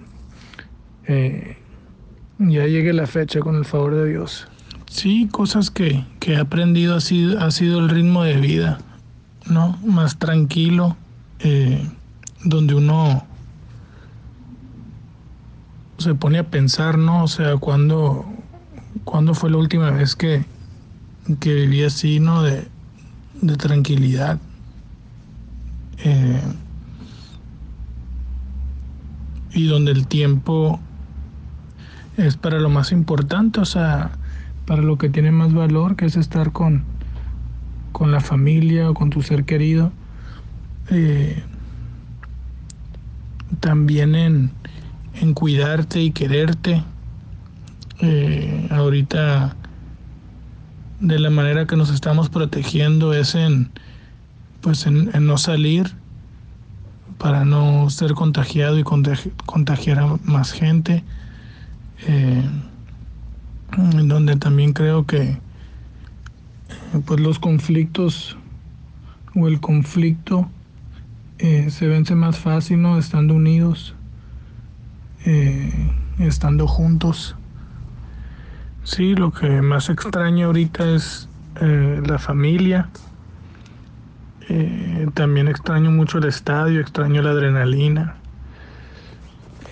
ya 2.38 2.66
llegue 2.66 2.92
la 2.92 3.06
fecha 3.06 3.40
con 3.40 3.56
el 3.56 3.64
favor 3.64 3.94
de 3.94 4.08
Dios. 4.08 4.48
Sí, 4.92 5.28
cosas 5.30 5.70
que, 5.70 6.04
he 6.26 6.36
aprendido 6.36 6.96
ha 6.96 7.00
sido, 7.00 7.40
ha 7.40 7.50
sido 7.50 7.80
el 7.80 7.88
ritmo 7.88 8.24
de 8.24 8.36
vida, 8.36 8.78
¿no? 9.46 9.78
Más 9.84 10.18
tranquilo, 10.18 10.96
eh, 11.38 11.88
donde 12.44 12.74
uno 12.74 13.24
se 15.96 16.14
pone 16.14 16.38
a 16.38 16.50
pensar, 16.50 16.98
¿no? 16.98 17.24
O 17.24 17.28
sea, 17.28 17.56
¿cuándo, 19.04 19.34
fue 19.34 19.50
la 19.50 19.58
última 19.58 19.90
vez 19.90 20.16
que, 20.16 20.44
que 21.40 21.54
viví 21.54 21.82
así, 21.84 22.20
¿no? 22.20 22.42
De, 22.42 22.66
tranquilidad. 23.58 24.38
Eh, 26.04 26.40
y 29.52 29.66
donde 29.66 29.92
el 29.92 30.06
tiempo 30.06 30.80
es 32.16 32.36
para 32.36 32.58
lo 32.60 32.70
más 32.70 32.92
importante, 32.92 33.60
o 33.60 33.64
sea, 33.64 34.12
para 34.66 34.82
lo 34.82 34.96
que 34.96 35.08
tiene 35.08 35.32
más 35.32 35.52
valor, 35.52 35.96
que 35.96 36.06
es 36.06 36.16
estar 36.16 36.52
con, 36.52 36.84
con 37.92 38.12
la 38.12 38.20
familia 38.20 38.90
o 38.90 38.94
con 38.94 39.10
tu 39.10 39.22
ser 39.22 39.44
querido. 39.44 39.92
Eh, 40.90 41.42
también 43.60 44.14
en, 44.14 44.50
en 45.20 45.34
cuidarte 45.34 46.00
y 46.00 46.10
quererte. 46.10 46.82
Eh, 48.00 48.68
ahorita 48.70 49.54
de 51.00 51.18
la 51.18 51.30
manera 51.30 51.66
que 51.66 51.76
nos 51.76 51.90
estamos 51.90 52.30
protegiendo 52.30 53.12
es 53.12 53.34
en 53.34 53.70
pues 54.60 54.86
en, 54.86 55.10
no 55.26 55.36
salir 55.36 55.92
para 57.18 57.44
no 57.44 57.90
ser 57.90 58.14
contagiado 58.14 58.78
y 58.78 58.84
contagiar 58.84 59.98
a 59.98 60.16
más 60.24 60.52
gente 60.52 61.04
eh, 62.06 62.42
en 63.76 64.08
donde 64.08 64.36
también 64.36 64.72
creo 64.72 65.06
que 65.06 65.38
pues 67.04 67.20
los 67.20 67.38
conflictos 67.38 68.36
o 69.34 69.48
el 69.48 69.60
conflicto 69.60 70.48
eh, 71.38 71.70
se 71.70 71.88
vence 71.88 72.14
más 72.14 72.38
fácil 72.38 72.80
no 72.80 72.98
estando 72.98 73.34
unidos 73.34 73.94
estando 76.18 76.66
juntos 76.66 77.36
Sí, 78.84 79.14
lo 79.14 79.30
que 79.30 79.62
más 79.62 79.88
extraño 79.88 80.46
ahorita 80.46 80.94
es 80.94 81.28
eh, 81.60 82.02
la 82.04 82.18
familia. 82.18 82.88
Eh, 84.48 85.08
también 85.14 85.46
extraño 85.48 85.90
mucho 85.90 86.18
el 86.18 86.24
estadio, 86.24 86.80
extraño 86.80 87.22
la 87.22 87.30
adrenalina, 87.30 88.16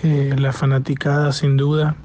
eh, 0.03 0.33
la 0.37 0.53
fanaticada 0.53 1.33
sin 1.33 1.57
duda. 1.57 1.95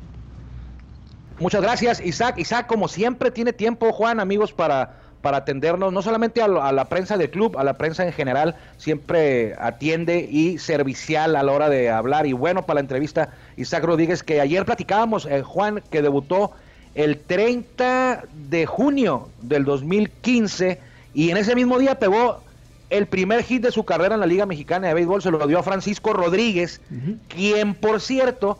Muchas 1.38 1.62
gracias, 1.62 2.00
Isaac. 2.04 2.38
Isaac, 2.38 2.66
como 2.66 2.88
siempre, 2.88 3.30
tiene 3.30 3.52
tiempo, 3.52 3.92
Juan, 3.92 4.18
amigos, 4.18 4.52
para, 4.52 4.96
para 5.22 5.38
atendernos, 5.38 5.92
no 5.92 6.02
solamente 6.02 6.42
a, 6.42 6.48
la 6.48 6.84
prensa 6.86 7.16
del 7.16 7.30
club, 7.30 7.56
a 7.56 7.62
la 7.62 7.78
prensa 7.78 8.04
en 8.04 8.12
general, 8.12 8.56
siempre 8.78 9.54
atiende 9.60 10.26
y 10.28 10.58
servicial 10.58 11.36
a 11.36 11.44
la 11.44 11.52
hora 11.52 11.68
de 11.68 11.88
hablar. 11.88 12.26
Y 12.26 12.32
bueno, 12.32 12.66
para 12.66 12.76
la 12.76 12.80
entrevista, 12.80 13.28
Isaac 13.56 13.84
Rodríguez, 13.84 14.24
que 14.24 14.40
ayer 14.40 14.64
platicábamos, 14.64 15.28
Juan, 15.44 15.82
que 15.90 16.02
debutó 16.02 16.52
el 16.96 17.18
30 17.18 18.24
de 18.48 18.66
junio 18.66 19.28
del 19.42 19.64
2015 19.64 20.80
y 21.14 21.30
en 21.30 21.36
ese 21.36 21.54
mismo 21.54 21.78
día 21.78 21.98
pegó 21.98 22.40
el 22.88 23.06
primer 23.06 23.42
hit 23.42 23.62
de 23.62 23.70
su 23.70 23.84
carrera 23.84 24.14
en 24.14 24.20
la 24.20 24.26
Liga 24.26 24.46
Mexicana 24.46 24.88
de 24.88 24.94
Béisbol, 24.94 25.22
se 25.22 25.30
lo 25.30 25.46
dio 25.46 25.58
a 25.58 25.62
Francisco 25.62 26.14
Rodríguez, 26.14 26.80
quien 27.28 27.74
por 27.74 28.00
cierto 28.00 28.58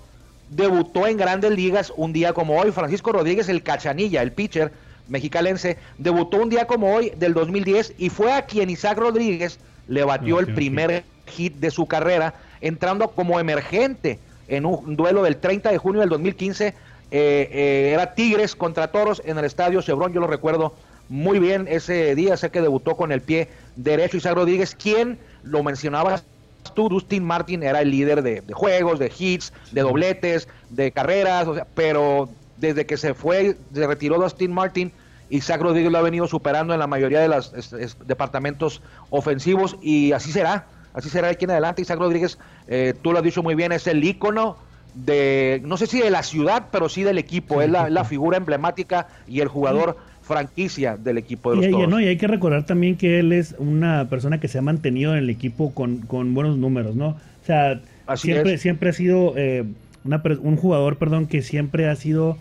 debutó 0.51 1.07
en 1.07 1.17
grandes 1.17 1.51
ligas 1.51 1.93
un 1.97 2.13
día 2.13 2.35
como 2.35 2.61
hoy. 2.61 2.73
Francisco 2.73 3.11
Rodríguez, 3.11 3.49
el 3.49 3.63
cachanilla, 3.63 4.21
el 4.21 4.33
pitcher 4.33 4.71
mexicalense, 5.09 5.79
debutó 5.97 6.37
un 6.37 6.51
día 6.51 6.67
como 6.67 6.95
hoy 6.95 7.13
del 7.17 7.33
2010 7.33 7.95
y 7.97 8.11
fue 8.11 8.33
a 8.33 8.43
quien 8.43 8.69
Isaac 8.69 8.99
Rodríguez 8.99 9.59
le 9.89 10.05
batió 10.05 10.41
el 10.41 10.53
primer 10.53 11.05
hit 11.27 11.55
de 11.55 11.71
su 11.71 11.87
carrera, 11.87 12.35
entrando 12.61 13.09
como 13.09 13.41
emergente 13.41 14.19
en 14.49 14.67
un 14.67 14.95
duelo 14.95 15.23
del 15.23 15.37
30 15.39 15.71
de 15.71 15.79
junio 15.79 16.01
del 16.01 16.11
2015 16.11 16.75
eh, 17.19 17.49
eh, 17.51 17.91
era 17.95 18.15
Tigres 18.15 18.55
contra 18.55 18.89
Toros 18.89 19.23
en 19.25 19.39
el 19.39 19.47
estadio 19.47 19.81
Chevron, 19.81 20.13
yo 20.13 20.21
lo 20.21 20.27
recuerdo 20.27 20.75
muy 21.09 21.39
bien 21.39 21.67
ese 21.67 22.15
día, 22.15 22.37
sé 22.37 22.51
que 22.51 22.61
debutó 22.61 22.95
con 22.95 23.11
el 23.11 23.23
pie 23.23 23.49
derecho 23.75 24.19
Isaac 24.19 24.35
Rodríguez, 24.35 24.75
quien 24.75 25.19
lo 25.43 25.63
mencionabas 25.63 26.25
tú, 26.75 26.91
Dustin 26.91 27.25
Martin 27.25 27.63
era 27.63 27.81
el 27.81 27.91
líder 27.91 28.23
de, 28.23 28.43
juegos, 28.53 28.99
de 28.99 29.11
hits, 29.19 29.55
de 29.73 29.81
dobletes, 29.81 30.47
de 30.69 30.93
carreras, 30.93 31.49
pero 31.75 32.29
desde 32.59 32.85
que 32.85 32.99
se 32.99 33.15
fue, 33.15 33.57
se 33.73 33.87
retiró 33.87 34.19
Dustin 34.19 34.53
Martin, 34.53 34.93
Isaac 35.31 35.63
Rodríguez 35.63 35.91
lo 35.91 35.97
ha 35.97 36.03
venido 36.03 36.27
superando 36.27 36.75
en 36.75 36.81
la 36.81 36.87
mayoría 36.87 37.21
de 37.21 37.29
los 37.29 37.51
departamentos 38.07 38.83
ofensivos 39.09 39.79
y 39.81 40.13
así 40.13 40.33
será, 40.33 40.67
así 40.93 41.09
será 41.09 41.29
aquí 41.29 41.47
en 41.47 41.53
adelante. 41.53 41.81
Isaac 41.81 41.99
Rodríguez, 41.99 42.37
eh, 42.69 42.93
tú 43.01 43.13
lo 43.13 43.19
has 43.19 43.25
dicho 43.25 43.43
muy 43.43 43.55
bien, 43.55 43.73
es 43.73 43.87
el 43.87 44.05
ícono 44.05 44.59
de, 44.97 45.61
no 45.65 45.77
sé 45.77 45.87
si 45.87 46.01
de 46.01 46.11
la 46.11 46.23
ciudad, 46.23 46.69
pero 46.73 46.89
sí 46.89 47.03
del 47.03 47.19
equipo. 47.19 47.63
Es 47.63 47.71
la, 47.71 48.05
figura 48.05 48.37
emblemática 48.37 49.09
y 49.29 49.41
el 49.41 49.49
jugador 49.49 49.97
franquicia 50.23 50.97
del 50.97 51.19
equipo 51.19 51.51
de 51.51 51.57
los 51.57 51.67
y, 51.67 51.87
¿no? 51.87 52.01
y 52.01 52.07
hay 52.07 52.17
que 52.17 52.27
recordar 52.27 52.67
también 52.67 52.97
que 52.97 53.21
él 53.21 53.33
es 53.33 53.55
una 53.59 54.09
persona 54.09 54.41
que 54.41 54.49
se 54.49 54.59
ha 54.59 54.63
mantenido 54.63 55.13
en 55.13 55.19
el 55.19 55.31
equipo 55.31 55.73
con, 55.73 56.07
buenos 56.35 56.57
números, 56.57 56.97
¿no? 56.97 57.11
O 57.11 57.47
sea, 57.47 57.81
siempre, 58.17 58.59
siempre 58.59 58.91
ha 58.91 58.93
sido 58.93 59.35
eh, 59.37 59.65
una, 60.05 60.21
un 60.41 60.57
jugador, 60.57 60.97
perdón, 60.97 61.27
que 61.27 61.43
siempre 61.43 61.89
ha 61.89 61.95
sido 61.95 62.39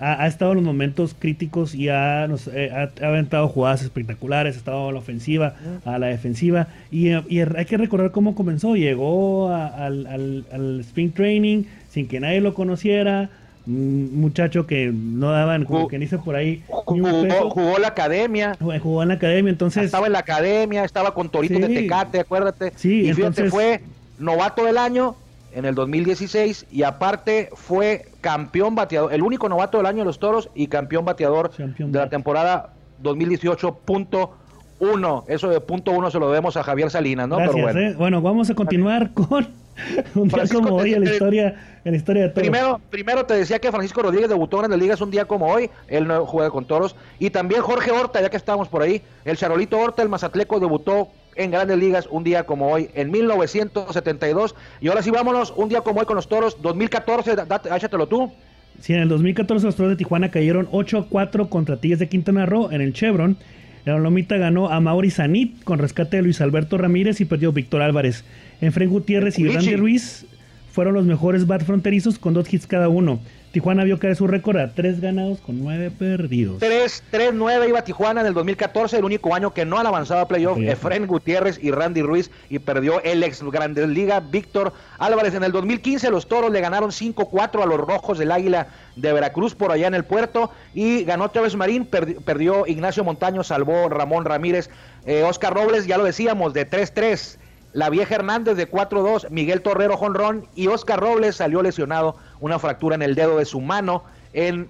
ha, 0.00 0.26
estado 0.26 0.52
en 0.52 0.58
los 0.58 0.64
momentos 0.64 1.14
críticos 1.18 1.74
y 1.74 1.88
ha, 1.88 2.26
nos, 2.28 2.46
eh, 2.48 2.70
ha, 2.70 3.06
aventado 3.06 3.48
jugadas 3.48 3.82
espectaculares, 3.82 4.54
ha 4.54 4.58
estado 4.58 4.88
a 4.88 4.92
la 4.92 4.98
ofensiva, 4.98 5.54
a 5.84 5.98
la 5.98 6.06
defensiva. 6.06 6.68
Y, 6.90 7.10
hay 7.10 7.64
que 7.66 7.76
recordar 7.76 8.12
cómo 8.12 8.34
comenzó. 8.34 8.76
Llegó 8.76 9.52
al, 9.52 10.06
al, 10.06 10.80
spring 10.80 11.12
training 11.12 11.64
sin 11.90 12.08
que 12.08 12.20
nadie 12.20 12.40
lo 12.40 12.54
conociera. 12.54 13.28
Un 13.66 14.18
muchacho 14.18 14.66
que 14.66 14.90
no 14.90 15.30
daban, 15.30 15.66
como 15.66 15.88
que 15.88 15.98
dice 15.98 16.16
por 16.16 16.36
ahí. 16.36 16.62
Jugó, 16.68 17.50
jugó, 17.50 17.78
la 17.78 17.88
academia. 17.88 18.56
Jugó 18.58 19.02
en 19.02 19.08
la 19.08 19.14
academia, 19.14 19.50
entonces. 19.50 19.84
Estaba 19.84 20.06
en 20.06 20.14
la 20.14 20.20
academia, 20.20 20.84
estaba 20.84 21.12
con 21.12 21.28
Torito 21.28 21.58
de 21.58 21.68
Tecate, 21.68 22.20
acuérdate. 22.20 22.72
Sí, 22.76 23.08
y 23.08 23.12
fíjate, 23.12 23.50
fue 23.50 23.82
novato 24.18 24.64
del 24.64 24.78
año 24.78 25.16
en 25.52 25.66
el 25.66 25.74
2016 25.74 26.66
y 26.70 26.82
aparte 26.82 27.48
fue 27.52 28.06
campeón 28.20 28.74
bateador, 28.74 29.12
el 29.12 29.22
único 29.22 29.48
novato 29.48 29.78
del 29.78 29.86
año 29.86 29.98
de 29.98 30.04
los 30.04 30.18
Toros 30.18 30.50
y 30.54 30.66
campeón 30.68 31.04
bateador 31.04 31.50
de 31.56 31.98
la 31.98 32.08
temporada 32.08 32.72
2018.1. 33.02 35.24
Eso 35.28 35.50
de 35.50 35.60
punto 35.60 35.92
uno 35.92 36.10
se 36.10 36.18
lo 36.18 36.28
debemos 36.28 36.56
a 36.56 36.62
Javier 36.62 36.90
Salinas, 36.90 37.28
¿no? 37.28 37.36
bueno. 37.36 37.80
¿eh? 37.80 37.94
bueno, 37.96 38.22
vamos 38.22 38.48
a 38.50 38.54
continuar 38.54 39.12
con 39.12 39.48
un 40.14 40.28
día 40.28 40.44
como 40.52 40.76
hoy 40.76 40.94
en 40.94 41.04
la 41.04 41.12
historia, 41.12 41.80
en 41.84 41.92
la 41.92 41.96
historia 41.96 42.22
de 42.22 42.28
Toros. 42.30 42.42
Primero, 42.42 42.80
primero 42.90 43.26
te 43.26 43.34
decía 43.34 43.58
que 43.58 43.70
Francisco 43.70 44.02
Rodríguez 44.02 44.28
debutó 44.28 44.56
en 44.56 44.62
Grandes 44.62 44.80
Ligas 44.80 45.00
un 45.00 45.10
día 45.10 45.24
como 45.24 45.46
hoy, 45.46 45.70
él 45.88 46.06
no 46.06 46.26
juega 46.26 46.50
con 46.50 46.66
Toros, 46.66 46.96
y 47.18 47.30
también 47.30 47.62
Jorge 47.62 47.90
Horta, 47.90 48.20
ya 48.20 48.30
que 48.30 48.36
estábamos 48.36 48.68
por 48.68 48.82
ahí, 48.82 49.02
el 49.24 49.36
Charolito 49.36 49.78
Horta, 49.78 50.02
el 50.02 50.08
Mazatleco, 50.08 50.60
debutó 50.60 51.08
en 51.38 51.52
grandes 51.52 51.78
ligas 51.78 52.08
un 52.10 52.24
día 52.24 52.44
como 52.44 52.70
hoy, 52.70 52.90
en 52.94 53.10
1972. 53.10 54.54
Y 54.80 54.88
ahora 54.88 55.02
sí, 55.02 55.10
vámonos, 55.10 55.54
un 55.56 55.68
día 55.68 55.80
como 55.80 56.00
hoy 56.00 56.06
con 56.06 56.16
los 56.16 56.28
toros, 56.28 56.60
2014, 56.60 57.36
échatelo 57.74 58.08
tú. 58.08 58.32
Sí, 58.80 58.92
en 58.92 59.00
el 59.00 59.08
2014 59.08 59.64
los 59.64 59.76
toros 59.76 59.90
de 59.90 59.96
Tijuana 59.96 60.30
cayeron 60.30 60.68
8 60.70 60.98
a 60.98 61.06
4 61.08 61.48
contra 61.48 61.76
Tigres 61.78 62.00
de 62.00 62.08
Quintana 62.08 62.44
Roo 62.44 62.70
en 62.70 62.80
el 62.80 62.92
Chevron. 62.92 63.36
La 63.84 63.96
Lomita 63.98 64.36
ganó 64.36 64.68
a 64.68 64.80
Mauri 64.80 65.10
Sanit 65.10 65.64
con 65.64 65.78
rescate 65.78 66.18
de 66.18 66.22
Luis 66.22 66.40
Alberto 66.40 66.76
Ramírez 66.76 67.20
y 67.20 67.24
perdió 67.24 67.52
Víctor 67.52 67.82
Álvarez. 67.82 68.24
En 68.60 68.72
Fren 68.72 68.90
Gutiérrez 68.90 69.38
y 69.38 69.48
Randy 69.48 69.76
Ruiz 69.76 70.26
fueron 70.72 70.94
los 70.94 71.04
mejores 71.04 71.46
bat 71.46 71.64
fronterizos 71.64 72.18
con 72.18 72.34
dos 72.34 72.52
hits 72.52 72.66
cada 72.66 72.88
uno. 72.88 73.20
Tijuana 73.52 73.84
vio 73.84 73.98
caer 73.98 74.14
su 74.14 74.26
récord 74.26 74.58
a 74.58 74.74
tres 74.74 75.00
ganados 75.00 75.38
con 75.38 75.58
nueve 75.58 75.90
perdidos. 75.90 76.60
3-9 76.60 77.68
iba 77.68 77.82
Tijuana 77.82 78.20
en 78.20 78.26
el 78.26 78.34
2014, 78.34 78.98
el 78.98 79.04
único 79.04 79.34
año 79.34 79.54
que 79.54 79.64
no 79.64 79.78
han 79.78 79.86
avanzado 79.86 80.20
a 80.20 80.28
playoff. 80.28 80.58
Efren 80.58 81.06
Gutiérrez 81.06 81.58
y 81.62 81.70
Randy 81.70 82.02
Ruiz 82.02 82.30
y 82.50 82.58
perdió 82.58 83.02
el 83.02 83.22
ex 83.22 83.42
Grandes 83.42 83.88
Liga 83.88 84.20
Víctor 84.20 84.74
Álvarez. 84.98 85.34
En 85.34 85.44
el 85.44 85.52
2015 85.52 86.10
los 86.10 86.28
Toros 86.28 86.52
le 86.52 86.60
ganaron 86.60 86.90
5-4 86.90 87.62
a 87.62 87.66
los 87.66 87.80
Rojos 87.80 88.18
del 88.18 88.30
Águila 88.30 88.68
de 88.96 89.12
Veracruz 89.12 89.54
por 89.54 89.72
allá 89.72 89.86
en 89.86 89.94
el 89.94 90.04
puerto 90.04 90.50
y 90.74 91.04
ganó 91.04 91.28
Chávez 91.28 91.56
Marín, 91.56 91.86
perdió 91.86 92.66
Ignacio 92.66 93.02
Montaño, 93.02 93.42
salvó 93.44 93.88
Ramón 93.88 94.26
Ramírez, 94.26 94.68
eh, 95.06 95.22
Oscar 95.22 95.54
Robles, 95.54 95.86
ya 95.86 95.96
lo 95.96 96.04
decíamos, 96.04 96.52
de 96.52 96.68
3-3 96.68 97.38
la 97.72 97.90
vieja 97.90 98.14
Hernández 98.14 98.56
de 98.56 98.70
4-2, 98.70 99.30
Miguel 99.30 99.60
Torrero 99.60 99.96
Jonrón 99.96 100.44
y 100.54 100.66
Oscar 100.68 101.00
Robles 101.00 101.36
salió 101.36 101.62
lesionado, 101.62 102.16
una 102.40 102.58
fractura 102.58 102.94
en 102.94 103.02
el 103.02 103.14
dedo 103.14 103.38
de 103.38 103.44
su 103.44 103.60
mano 103.60 104.04
en 104.32 104.68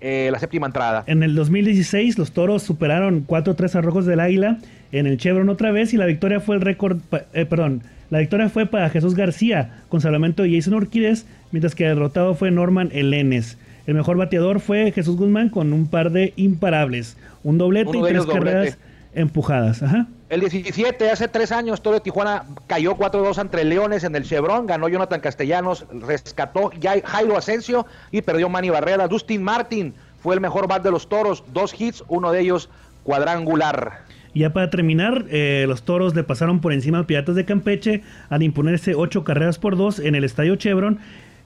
eh, 0.00 0.28
la 0.30 0.38
séptima 0.38 0.66
entrada. 0.66 1.04
En 1.06 1.22
el 1.22 1.34
2016 1.34 2.18
los 2.18 2.32
toros 2.32 2.62
superaron 2.62 3.26
4-3 3.26 3.76
arrojos 3.76 4.06
del 4.06 4.20
Águila 4.20 4.58
en 4.92 5.06
el 5.06 5.16
Chevron 5.18 5.48
otra 5.48 5.72
vez 5.72 5.94
y 5.94 5.96
la 5.96 6.06
victoria 6.06 6.40
fue 6.40 6.56
el 6.56 6.60
récord, 6.60 6.98
eh, 7.32 7.46
perdón, 7.46 7.82
la 8.10 8.18
victoria 8.18 8.48
fue 8.48 8.66
para 8.66 8.90
Jesús 8.90 9.14
García 9.14 9.82
con 9.88 10.00
salvamento 10.00 10.42
de 10.42 10.54
Jason 10.54 10.74
Orquídez, 10.74 11.26
mientras 11.50 11.74
que 11.74 11.84
derrotado 11.84 12.34
fue 12.34 12.50
Norman 12.50 12.90
Elenes. 12.92 13.58
El 13.86 13.94
mejor 13.94 14.16
bateador 14.16 14.60
fue 14.60 14.92
Jesús 14.92 15.16
Guzmán 15.16 15.48
con 15.48 15.72
un 15.72 15.86
par 15.86 16.10
de 16.10 16.32
imparables, 16.36 17.16
un 17.42 17.58
doblete 17.58 17.96
y 17.96 18.02
tres 18.02 18.26
carreras 18.26 18.78
empujadas. 19.16 19.82
Ajá. 19.82 20.06
El 20.28 20.40
17, 20.40 21.10
hace 21.10 21.28
tres 21.28 21.50
años, 21.52 21.82
todo 21.82 21.94
de 21.94 22.00
Tijuana 22.00 22.44
cayó 22.66 22.96
4-2 22.96 23.40
entre 23.40 23.64
Leones 23.64 24.04
en 24.04 24.14
el 24.14 24.24
Chevron, 24.24 24.66
ganó 24.66 24.88
Jonathan 24.88 25.20
Castellanos, 25.20 25.86
rescató 25.90 26.70
Jairo 27.04 27.36
Asensio 27.36 27.86
y 28.10 28.22
perdió 28.22 28.48
Manny 28.48 28.70
Barrera. 28.70 29.08
Dustin 29.08 29.42
Martin 29.42 29.94
fue 30.20 30.34
el 30.34 30.40
mejor 30.40 30.68
bat 30.68 30.82
de 30.82 30.90
los 30.90 31.08
toros, 31.08 31.44
dos 31.52 31.80
hits, 31.80 32.04
uno 32.08 32.32
de 32.32 32.40
ellos 32.40 32.68
cuadrangular. 33.04 34.04
Ya 34.34 34.52
para 34.52 34.68
terminar, 34.68 35.24
eh, 35.30 35.64
los 35.66 35.84
toros 35.84 36.14
le 36.14 36.22
pasaron 36.24 36.60
por 36.60 36.72
encima 36.72 36.98
a 36.98 37.06
Piratas 37.06 37.36
de 37.36 37.44
Campeche 37.44 38.02
al 38.28 38.42
imponerse 38.42 38.94
ocho 38.94 39.24
carreras 39.24 39.58
por 39.58 39.76
dos 39.76 39.98
en 39.98 40.14
el 40.14 40.24
Estadio 40.24 40.56
Chevron 40.56 40.98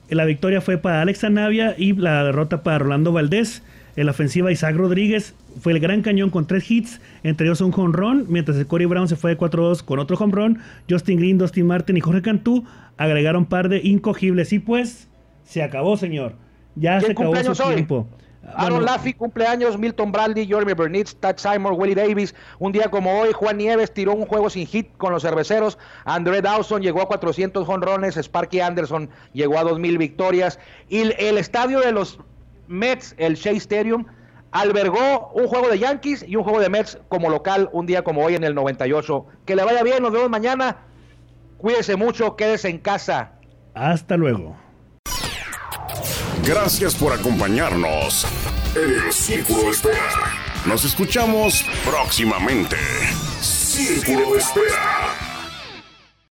La 0.08 0.24
victoria 0.24 0.60
fue 0.60 0.76
para 0.76 1.02
Alex 1.02 1.22
Anavia 1.22 1.74
y 1.78 1.92
la 1.92 2.24
derrota 2.24 2.64
para 2.64 2.80
Rolando 2.80 3.12
Valdés. 3.12 3.62
En 3.96 4.06
la 4.06 4.12
ofensiva, 4.12 4.52
Isaac 4.52 4.76
Rodríguez 4.76 5.34
fue 5.60 5.72
el 5.72 5.80
gran 5.80 6.02
cañón 6.02 6.30
con 6.30 6.46
tres 6.46 6.70
hits, 6.70 7.00
entre 7.22 7.46
ellos 7.46 7.60
un 7.60 7.92
run, 7.92 8.26
mientras 8.28 8.56
el 8.56 8.66
Corey 8.66 8.86
Brown 8.86 9.08
se 9.08 9.16
fue 9.16 9.34
de 9.34 9.38
4-2 9.38 9.82
con 9.82 9.98
otro 9.98 10.16
run. 10.16 10.60
Justin 10.88 11.18
Green, 11.18 11.38
Dustin 11.38 11.66
Martin 11.66 11.96
y 11.96 12.00
Jorge 12.00 12.22
Cantú 12.22 12.64
agregaron 12.96 13.46
par 13.46 13.68
de 13.68 13.80
incogibles. 13.82 14.52
Y 14.52 14.58
pues, 14.58 15.08
se 15.44 15.62
acabó, 15.62 15.96
señor. 15.96 16.34
Ya 16.76 17.00
se 17.00 17.12
acabó 17.12 17.34
su 17.36 17.62
tiempo. 17.74 18.06
Aaron 18.54 18.84
Laffy, 18.84 19.12
cumpleaños, 19.12 19.78
Milton 19.78 20.12
Bradley, 20.12 20.46
Jeremy 20.46 20.72
Burnitz, 20.72 21.14
Tad 21.14 21.36
Simon, 21.36 21.74
Willie 21.76 21.94
Davis. 21.94 22.34
Un 22.58 22.72
día 22.72 22.90
como 22.90 23.20
hoy, 23.20 23.32
Juan 23.32 23.58
Nieves 23.58 23.92
tiró 23.92 24.14
un 24.14 24.26
juego 24.26 24.48
sin 24.48 24.66
hit 24.66 24.88
con 24.96 25.12
los 25.12 25.22
cerveceros. 25.22 25.78
André 26.04 26.40
Dawson 26.40 26.82
llegó 26.82 27.02
a 27.02 27.06
400 27.06 27.66
jonrones. 27.66 28.16
Sparky 28.16 28.60
Anderson 28.60 29.10
llegó 29.32 29.58
a 29.58 29.64
2.000 29.64 29.98
victorias. 29.98 30.58
Y 30.88 31.00
el 31.00 31.38
estadio 31.38 31.80
de 31.80 31.92
los 31.92 32.18
Mets, 32.70 33.14
el 33.18 33.34
Shea 33.34 33.52
Stadium, 33.54 34.06
albergó 34.52 35.30
un 35.34 35.48
juego 35.48 35.68
de 35.68 35.78
Yankees 35.78 36.24
y 36.26 36.36
un 36.36 36.44
juego 36.44 36.60
de 36.60 36.68
Mets 36.70 36.98
como 37.08 37.28
local 37.28 37.68
un 37.72 37.84
día 37.84 38.02
como 38.02 38.24
hoy 38.24 38.36
en 38.36 38.44
el 38.44 38.54
98. 38.54 39.26
Que 39.44 39.56
le 39.56 39.64
vaya 39.64 39.82
bien, 39.82 40.02
nos 40.02 40.12
vemos 40.12 40.30
mañana. 40.30 40.78
Cuídese 41.58 41.96
mucho, 41.96 42.36
quédese 42.36 42.68
en 42.68 42.78
casa. 42.78 43.32
Hasta 43.74 44.16
luego. 44.16 44.56
Gracias 46.46 46.94
por 46.94 47.12
acompañarnos 47.12 48.26
en 48.74 49.06
el 49.06 49.12
Círculo 49.12 49.64
de 49.64 49.70
Espera. 49.70 49.98
Nos 50.64 50.84
escuchamos 50.84 51.64
próximamente. 51.84 52.76
Círculo 53.40 54.32
de 54.32 54.38
Espera. 54.38 55.09